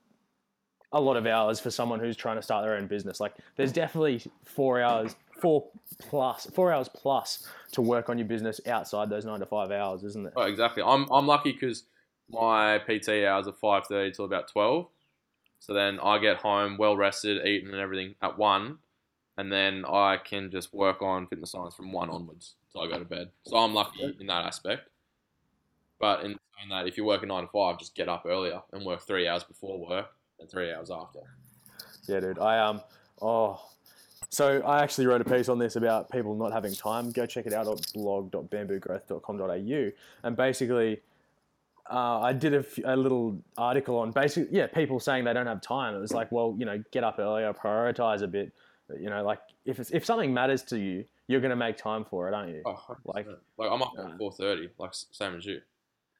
a 0.92 1.00
lot 1.00 1.16
of 1.16 1.26
hours 1.26 1.60
for 1.60 1.70
someone 1.70 2.00
who's 2.00 2.16
trying 2.16 2.36
to 2.36 2.42
start 2.42 2.64
their 2.64 2.76
own 2.76 2.86
business. 2.86 3.20
Like 3.20 3.34
there's 3.56 3.72
definitely 3.72 4.22
four 4.44 4.80
hours, 4.80 5.14
four 5.40 5.66
plus, 5.98 6.46
four 6.54 6.72
hours 6.72 6.88
plus 6.88 7.46
to 7.72 7.82
work 7.82 8.08
on 8.08 8.16
your 8.18 8.26
business 8.28 8.60
outside 8.66 9.10
those 9.10 9.24
nine 9.24 9.40
to 9.40 9.46
five 9.46 9.70
hours, 9.70 10.02
isn't 10.04 10.22
there? 10.24 10.32
Right, 10.36 10.48
exactly. 10.50 10.82
I'm 10.84 11.06
I'm 11.10 11.26
lucky 11.26 11.52
because 11.52 11.84
my 12.34 12.78
PT 12.78 13.24
hours 13.24 13.46
are 13.46 13.52
five 13.52 13.86
thirty 13.86 14.12
till 14.12 14.24
about 14.24 14.48
twelve. 14.48 14.88
So 15.60 15.72
then 15.72 15.98
I 16.00 16.18
get 16.18 16.38
home 16.38 16.76
well 16.76 16.96
rested, 16.96 17.46
eaten 17.46 17.70
and 17.70 17.80
everything 17.80 18.14
at 18.20 18.36
one, 18.36 18.78
and 19.38 19.50
then 19.50 19.84
I 19.86 20.18
can 20.18 20.50
just 20.50 20.74
work 20.74 21.00
on 21.00 21.26
fitness 21.26 21.52
science 21.52 21.74
from 21.74 21.92
one 21.92 22.10
onwards 22.10 22.54
till 22.72 22.82
I 22.82 22.88
go 22.88 22.98
to 22.98 23.04
bed. 23.04 23.30
So 23.46 23.56
I'm 23.56 23.72
lucky 23.72 24.14
in 24.20 24.26
that 24.26 24.44
aspect. 24.44 24.88
But 25.98 26.20
in 26.24 26.38
saying 26.58 26.70
that, 26.70 26.86
if 26.86 26.96
you 26.96 27.04
work 27.04 27.22
a 27.22 27.26
nine 27.26 27.44
to 27.44 27.48
five, 27.48 27.78
just 27.78 27.94
get 27.94 28.08
up 28.08 28.24
earlier 28.26 28.60
and 28.72 28.84
work 28.84 29.02
three 29.02 29.26
hours 29.26 29.44
before 29.44 29.78
work 29.78 30.06
and 30.40 30.50
three 30.50 30.72
hours 30.72 30.90
after. 30.90 31.20
Yeah, 32.06 32.20
dude. 32.20 32.38
I 32.38 32.58
um 32.58 32.82
oh 33.22 33.60
so 34.34 34.60
I 34.66 34.82
actually 34.82 35.06
wrote 35.06 35.20
a 35.20 35.24
piece 35.24 35.48
on 35.48 35.60
this 35.60 35.76
about 35.76 36.10
people 36.10 36.34
not 36.34 36.52
having 36.52 36.74
time. 36.74 37.12
Go 37.12 37.24
check 37.24 37.46
it 37.46 37.52
out 37.52 37.68
at 37.68 37.92
blog.bamboogrowth.com.au 37.94 39.90
and 40.24 40.36
basically 40.36 41.00
uh, 41.90 42.20
I 42.20 42.32
did 42.32 42.54
a, 42.54 42.58
f- 42.58 42.78
a 42.84 42.96
little 42.96 43.42
article 43.58 43.98
on 43.98 44.10
basically 44.10 44.56
yeah 44.56 44.66
people 44.66 44.98
saying 45.00 45.24
they 45.24 45.32
don't 45.32 45.46
have 45.46 45.60
time. 45.60 45.94
It 45.94 46.00
was 46.00 46.12
like 46.12 46.30
well 46.32 46.54
you 46.58 46.64
know 46.66 46.82
get 46.92 47.04
up 47.04 47.18
earlier, 47.18 47.52
prioritize 47.52 48.22
a 48.22 48.26
bit. 48.26 48.52
You 49.00 49.10
know 49.10 49.22
like 49.24 49.40
if 49.64 49.78
it's, 49.78 49.90
if 49.90 50.04
something 50.04 50.32
matters 50.34 50.62
to 50.64 50.78
you, 50.78 51.04
you're 51.28 51.40
gonna 51.40 51.56
make 51.56 51.76
time 51.76 52.04
for 52.04 52.28
it, 52.28 52.34
aren't 52.34 52.50
you? 52.50 52.62
Oh, 52.66 52.96
Like- 53.04 53.26
like 53.58 53.70
I'm 53.70 53.82
up 53.82 53.92
Uh, 53.98 54.02
at 54.08 54.18
four 54.18 54.32
thirty, 54.32 54.68
like 54.78 54.90
same 54.92 55.36
as 55.36 55.44
you. 55.46 55.60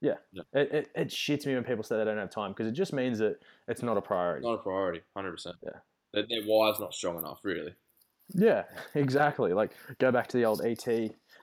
It, 0.03 0.18
it, 0.53 0.90
it 0.94 1.09
shits 1.09 1.46
me 1.46 1.55
when 1.55 1.64
people 1.64 1.83
say 1.83 1.96
they 1.96 2.05
don't 2.05 2.18
have 2.18 2.29
time 2.31 2.50
because 2.53 2.66
it 2.66 2.72
just 2.72 2.92
means 2.92 3.18
that 3.20 3.38
it's 3.68 3.83
not 3.83 3.96
a 3.96 4.03
priority. 4.03 4.44
Not 4.46 4.55
a 4.55 4.59
priority, 4.59 5.00
hundred 5.16 5.33
percent. 5.33 5.57
Yeah. 5.62 5.70
their, 6.12 6.24
their 6.29 6.42
wire's 6.46 6.79
not 6.79 6.92
strong 6.92 7.16
enough, 7.18 7.40
really. 7.42 7.74
Yeah, 8.35 8.64
exactly. 8.94 9.55
Like 9.55 9.72
go 9.98 10.12
back 10.12 10.27
to 10.29 10.37
the 10.37 10.44
old 10.44 10.61
ET 10.62 10.87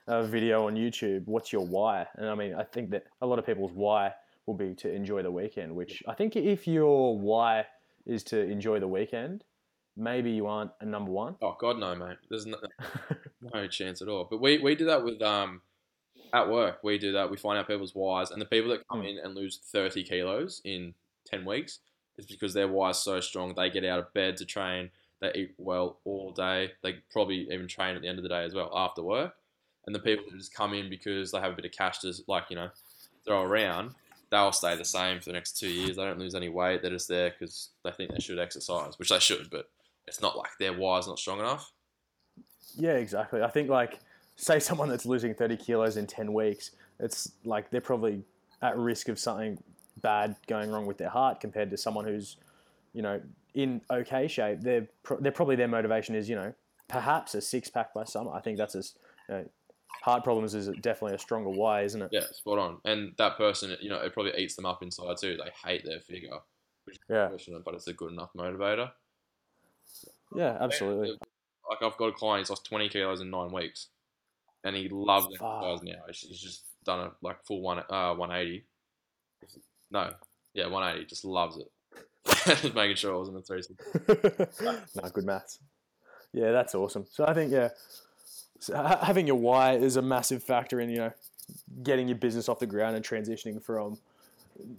uh, 0.08 0.22
video 0.24 0.66
on 0.66 0.74
YouTube. 0.74 1.26
What's 1.26 1.52
your 1.52 1.64
why? 1.66 2.06
And 2.16 2.28
I 2.28 2.34
mean, 2.34 2.54
I 2.54 2.64
think 2.64 2.90
that 2.90 3.04
a 3.20 3.26
lot 3.26 3.38
of 3.38 3.46
people's 3.46 3.72
why 3.72 4.12
will 4.46 4.54
be 4.54 4.74
to 4.74 4.92
enjoy 4.92 5.22
the 5.22 5.30
weekend. 5.30 5.74
Which 5.74 6.02
I 6.08 6.14
think 6.14 6.36
if 6.36 6.66
your 6.66 7.16
why 7.18 7.66
is 8.06 8.22
to 8.24 8.40
enjoy 8.40 8.80
the 8.80 8.88
weekend, 8.88 9.44
maybe 9.96 10.30
you 10.30 10.46
aren't 10.46 10.72
a 10.80 10.84
number 10.86 11.10
one. 11.12 11.36
Oh 11.42 11.56
God, 11.58 11.78
no, 11.78 11.94
mate. 11.94 12.16
There's 12.28 12.46
no, 12.46 12.58
no 13.54 13.66
chance 13.68 14.02
at 14.02 14.08
all. 14.08 14.26
But 14.28 14.40
we, 14.40 14.58
we 14.58 14.74
do 14.74 14.86
that 14.86 15.04
with 15.04 15.22
um 15.22 15.62
at 16.32 16.48
work. 16.48 16.78
We 16.82 16.98
do 16.98 17.12
that. 17.12 17.30
We 17.30 17.36
find 17.36 17.58
out 17.58 17.68
people's 17.68 17.94
whys, 17.94 18.30
and 18.30 18.40
the 18.40 18.46
people 18.46 18.70
that 18.70 18.86
come 18.88 19.00
Hmm. 19.00 19.06
in 19.06 19.18
and 19.22 19.34
lose 19.34 19.58
thirty 19.58 20.02
kilos 20.02 20.60
in 20.64 20.94
ten 21.26 21.44
weeks 21.44 21.78
is 22.18 22.26
because 22.26 22.52
their 22.54 22.68
why's 22.68 22.98
so 22.98 23.20
strong. 23.20 23.54
They 23.54 23.70
get 23.70 23.84
out 23.84 23.98
of 23.98 24.12
bed 24.12 24.36
to 24.38 24.44
train. 24.44 24.90
They 25.20 25.32
eat 25.34 25.54
well 25.56 26.00
all 26.04 26.32
day. 26.32 26.72
They 26.82 26.96
probably 27.12 27.46
even 27.52 27.68
train 27.68 27.94
at 27.94 28.02
the 28.02 28.08
end 28.08 28.18
of 28.18 28.22
the 28.24 28.28
day 28.28 28.44
as 28.44 28.54
well 28.54 28.70
after 28.74 29.02
work. 29.02 29.34
And 29.86 29.94
the 29.94 30.00
people 30.00 30.24
that 30.30 30.38
just 30.38 30.54
come 30.54 30.74
in 30.74 30.88
because 30.88 31.32
they 31.32 31.40
have 31.40 31.52
a 31.52 31.56
bit 31.56 31.64
of 31.64 31.72
cash 31.72 31.98
to 32.00 32.12
like 32.28 32.44
you 32.50 32.56
know 32.56 32.68
throw 33.24 33.42
around, 33.42 33.94
they'll 34.30 34.52
stay 34.52 34.76
the 34.76 34.84
same 34.84 35.18
for 35.18 35.26
the 35.26 35.32
next 35.32 35.58
two 35.58 35.68
years. 35.68 35.96
They 35.96 36.04
don't 36.04 36.18
lose 36.18 36.34
any 36.34 36.48
weight. 36.48 36.82
They're 36.82 36.90
just 36.90 37.08
there 37.08 37.30
because 37.30 37.70
they 37.84 37.90
think 37.90 38.12
they 38.12 38.20
should 38.20 38.38
exercise, 38.38 38.98
which 38.98 39.10
they 39.10 39.18
should, 39.18 39.50
but 39.50 39.68
it's 40.06 40.20
not 40.20 40.36
like 40.36 40.50
their 40.58 40.72
why's 40.72 41.06
not 41.06 41.18
strong 41.18 41.40
enough. 41.40 41.72
yeah, 42.76 42.94
exactly. 42.94 43.42
I 43.42 43.48
think 43.48 43.68
like 43.68 44.00
say 44.36 44.58
someone 44.58 44.88
that's 44.88 45.06
losing 45.06 45.34
thirty 45.34 45.56
kilos 45.56 45.96
in 45.96 46.06
ten 46.06 46.32
weeks, 46.32 46.70
it's 46.98 47.32
like 47.44 47.70
they're 47.70 47.80
probably 47.80 48.22
at 48.62 48.76
risk 48.76 49.08
of 49.08 49.18
something 49.18 49.62
bad 50.00 50.36
going 50.46 50.70
wrong 50.70 50.86
with 50.86 50.98
their 50.98 51.10
heart 51.10 51.40
compared 51.40 51.70
to 51.70 51.76
someone 51.76 52.04
who's, 52.04 52.36
you 52.94 53.02
know, 53.02 53.20
in 53.54 53.80
okay 53.90 54.28
shape. 54.28 54.60
They're 54.60 54.86
pro- 55.02 55.20
they're 55.20 55.32
probably 55.32 55.56
their 55.56 55.68
motivation 55.68 56.14
is 56.14 56.28
you 56.28 56.36
know 56.36 56.54
perhaps 56.88 57.34
a 57.34 57.40
six 57.40 57.68
pack 57.68 57.92
by 57.94 58.04
summer. 58.04 58.32
I 58.32 58.40
think 58.40 58.58
that's 58.58 58.74
as 58.74 58.94
you 59.28 59.34
know, 59.34 59.48
heart 60.02 60.24
problems 60.24 60.54
is 60.54 60.68
definitely 60.80 61.14
a 61.14 61.18
stronger 61.18 61.50
why, 61.50 61.82
isn't 61.82 62.02
it? 62.02 62.08
Yeah, 62.12 62.24
spot 62.32 62.58
on. 62.58 62.78
And 62.84 63.12
that 63.18 63.36
person, 63.36 63.76
you 63.80 63.90
know, 63.90 64.00
it 64.00 64.12
probably 64.12 64.36
eats 64.36 64.56
them 64.56 64.66
up 64.66 64.82
inside 64.82 65.16
too. 65.20 65.36
They 65.36 65.68
hate 65.68 65.84
their 65.84 66.00
figure, 66.00 66.38
which 66.84 66.96
is 66.96 67.02
Yeah, 67.08 67.24
unfortunate, 67.24 67.64
but 67.64 67.74
it's 67.74 67.86
a 67.88 67.92
good 67.92 68.12
enough 68.12 68.30
motivator. 68.36 68.90
yeah, 70.34 70.56
absolutely. 70.60 71.18
Like 71.70 71.82
I've 71.82 71.96
got 71.96 72.08
a 72.08 72.12
client, 72.12 72.40
he's 72.40 72.50
lost 72.50 72.66
20 72.66 72.88
kilos 72.88 73.20
in 73.20 73.30
nine 73.30 73.52
weeks, 73.52 73.88
and 74.64 74.74
he 74.74 74.88
loves 74.88 75.26
exercise 75.26 75.82
now. 75.82 76.02
He's 76.06 76.20
he's 76.20 76.40
just 76.40 76.64
done 76.84 77.00
a 77.00 77.12
like 77.22 77.44
full 77.46 77.60
one 77.62 77.78
uh 77.78 78.14
180. 78.14 78.64
No, 79.90 80.12
yeah, 80.54 80.66
180. 80.66 81.06
Just 81.06 81.24
loves 81.24 81.56
it. 81.58 81.70
just 82.60 82.74
making 82.74 82.96
sure 82.96 83.14
I 83.14 83.18
wasn't 83.18 83.38
a 83.38 83.42
360. 83.42 84.64
no, 85.02 85.08
good 85.10 85.24
maths. 85.24 85.58
Yeah, 86.32 86.50
that's 86.52 86.74
awesome. 86.74 87.04
So 87.10 87.26
I 87.26 87.34
think 87.34 87.52
yeah, 87.52 87.68
so 88.62 88.98
having 89.02 89.26
your 89.26 89.36
why 89.36 89.74
is 89.74 89.96
a 89.96 90.02
massive 90.02 90.42
factor 90.42 90.80
in 90.80 90.88
you 90.90 90.96
know 90.98 91.12
getting 91.82 92.08
your 92.08 92.16
business 92.16 92.48
off 92.48 92.58
the 92.60 92.66
ground 92.66 92.94
and 92.96 93.04
transitioning 93.04 93.62
from 93.62 93.98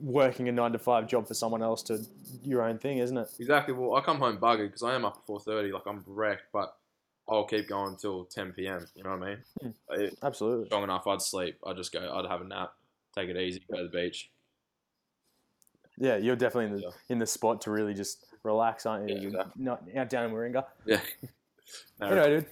working 0.01 0.47
a 0.47 0.51
nine 0.51 0.71
to 0.71 0.79
five 0.79 1.07
job 1.07 1.27
for 1.27 1.33
someone 1.33 1.61
else 1.61 1.83
to 1.83 1.99
your 2.43 2.61
own 2.63 2.77
thing, 2.77 2.99
isn't 2.99 3.17
it? 3.17 3.27
Exactly. 3.39 3.73
Well, 3.73 3.95
I 3.95 4.01
come 4.01 4.19
home 4.19 4.37
buggered 4.37 4.67
because 4.67 4.83
I 4.83 4.95
am 4.95 5.03
up 5.03 5.17
at 5.17 5.27
4:30. 5.27 5.73
Like 5.73 5.85
I'm 5.85 6.03
wrecked, 6.07 6.43
but 6.53 6.75
I'll 7.27 7.43
keep 7.45 7.67
going 7.67 7.89
until 7.89 8.25
10 8.25 8.53
p.m. 8.53 8.85
You 8.95 9.03
know 9.03 9.17
what 9.17 9.23
I 9.23 9.29
mean? 9.29 9.37
Hmm. 9.61 9.69
It- 10.01 10.17
Absolutely. 10.23 10.67
strong 10.67 10.83
enough, 10.83 11.05
I'd 11.07 11.21
sleep. 11.21 11.57
I'd 11.65 11.75
just 11.77 11.91
go. 11.91 11.99
I'd 11.99 12.29
have 12.29 12.41
a 12.41 12.45
nap, 12.45 12.73
take 13.15 13.29
it 13.29 13.37
easy, 13.37 13.61
go 13.69 13.77
to 13.77 13.83
the 13.83 13.89
beach. 13.89 14.29
Yeah, 15.97 16.17
you're 16.17 16.35
definitely 16.35 16.65
in 16.65 16.71
the 16.77 16.81
Yeah. 16.81 16.89
in 17.09 17.19
the 17.19 17.25
spot 17.27 17.61
to 17.61 17.71
really 17.71 17.93
just 17.93 18.25
relax, 18.43 18.85
aren't 18.85 19.09
you? 19.09 19.15
Yeah, 19.15 19.27
exactly. 19.27 19.63
not 19.63 19.83
out 19.95 20.09
down 20.09 20.25
in 20.25 20.31
Warringah. 20.31 20.65
Yeah. 20.85 21.01
No, 21.99 22.07
Anyway, 22.07 22.27
dude. 22.41 22.45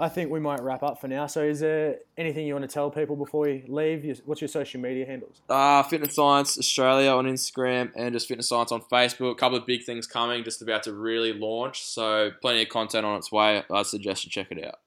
I 0.00 0.08
think 0.08 0.30
we 0.30 0.40
might 0.40 0.62
wrap 0.62 0.82
up 0.82 0.98
for 0.98 1.08
now. 1.08 1.26
So, 1.26 1.42
is 1.42 1.60
there 1.60 1.98
anything 2.16 2.46
you 2.46 2.54
want 2.54 2.66
to 2.68 2.72
tell 2.72 2.90
people 2.90 3.16
before 3.16 3.42
we 3.42 3.64
leave? 3.68 4.22
What's 4.24 4.40
your 4.40 4.48
social 4.48 4.80
media 4.80 5.04
handles? 5.04 5.42
Uh, 5.46 5.82
Fitness 5.82 6.14
Science 6.14 6.58
Australia 6.58 7.10
on 7.10 7.26
Instagram 7.26 7.92
and 7.94 8.14
just 8.14 8.26
Fitness 8.26 8.48
Science 8.48 8.72
on 8.72 8.80
Facebook. 8.80 9.32
A 9.32 9.34
couple 9.34 9.58
of 9.58 9.66
big 9.66 9.84
things 9.84 10.06
coming, 10.06 10.42
just 10.42 10.62
about 10.62 10.84
to 10.84 10.94
really 10.94 11.34
launch. 11.34 11.84
So 11.84 12.30
plenty 12.40 12.62
of 12.62 12.70
content 12.70 13.04
on 13.04 13.18
its 13.18 13.30
way. 13.30 13.62
I 13.70 13.82
suggest 13.82 14.24
you 14.24 14.30
check 14.30 14.46
it 14.50 14.64
out. 14.64 14.80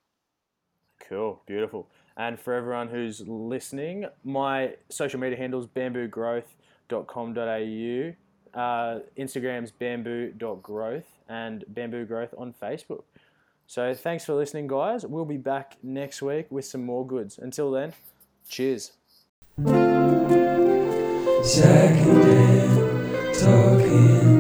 Cool, 1.08 1.44
beautiful. 1.46 1.88
And 2.18 2.40
for 2.40 2.54
everyone 2.54 2.88
who's 2.88 3.22
listening, 3.28 4.08
my 4.24 4.74
social 4.90 5.20
media 5.20 5.38
handles 5.38 5.68
bamboogrowth.com.au, 5.68 8.60
uh, 8.60 9.00
Instagram's 9.18 9.72
bamboo.growth, 9.72 11.20
and 11.30 11.66
bamboo 11.68 12.06
growth 12.06 12.34
on 12.36 12.56
Facebook. 12.60 13.04
So 13.68 13.94
thanks 13.94 14.26
for 14.26 14.34
listening, 14.34 14.68
guys. 14.68 15.06
We'll 15.06 15.26
be 15.26 15.38
back 15.38 15.78
next 15.82 16.22
week 16.22 16.48
with 16.52 16.66
some 16.66 16.86
more 16.86 17.06
goods. 17.06 17.38
Until 17.38 17.72
then, 17.72 17.94
cheers. 18.48 18.92
Second 21.44 22.34
talking. 23.34 24.33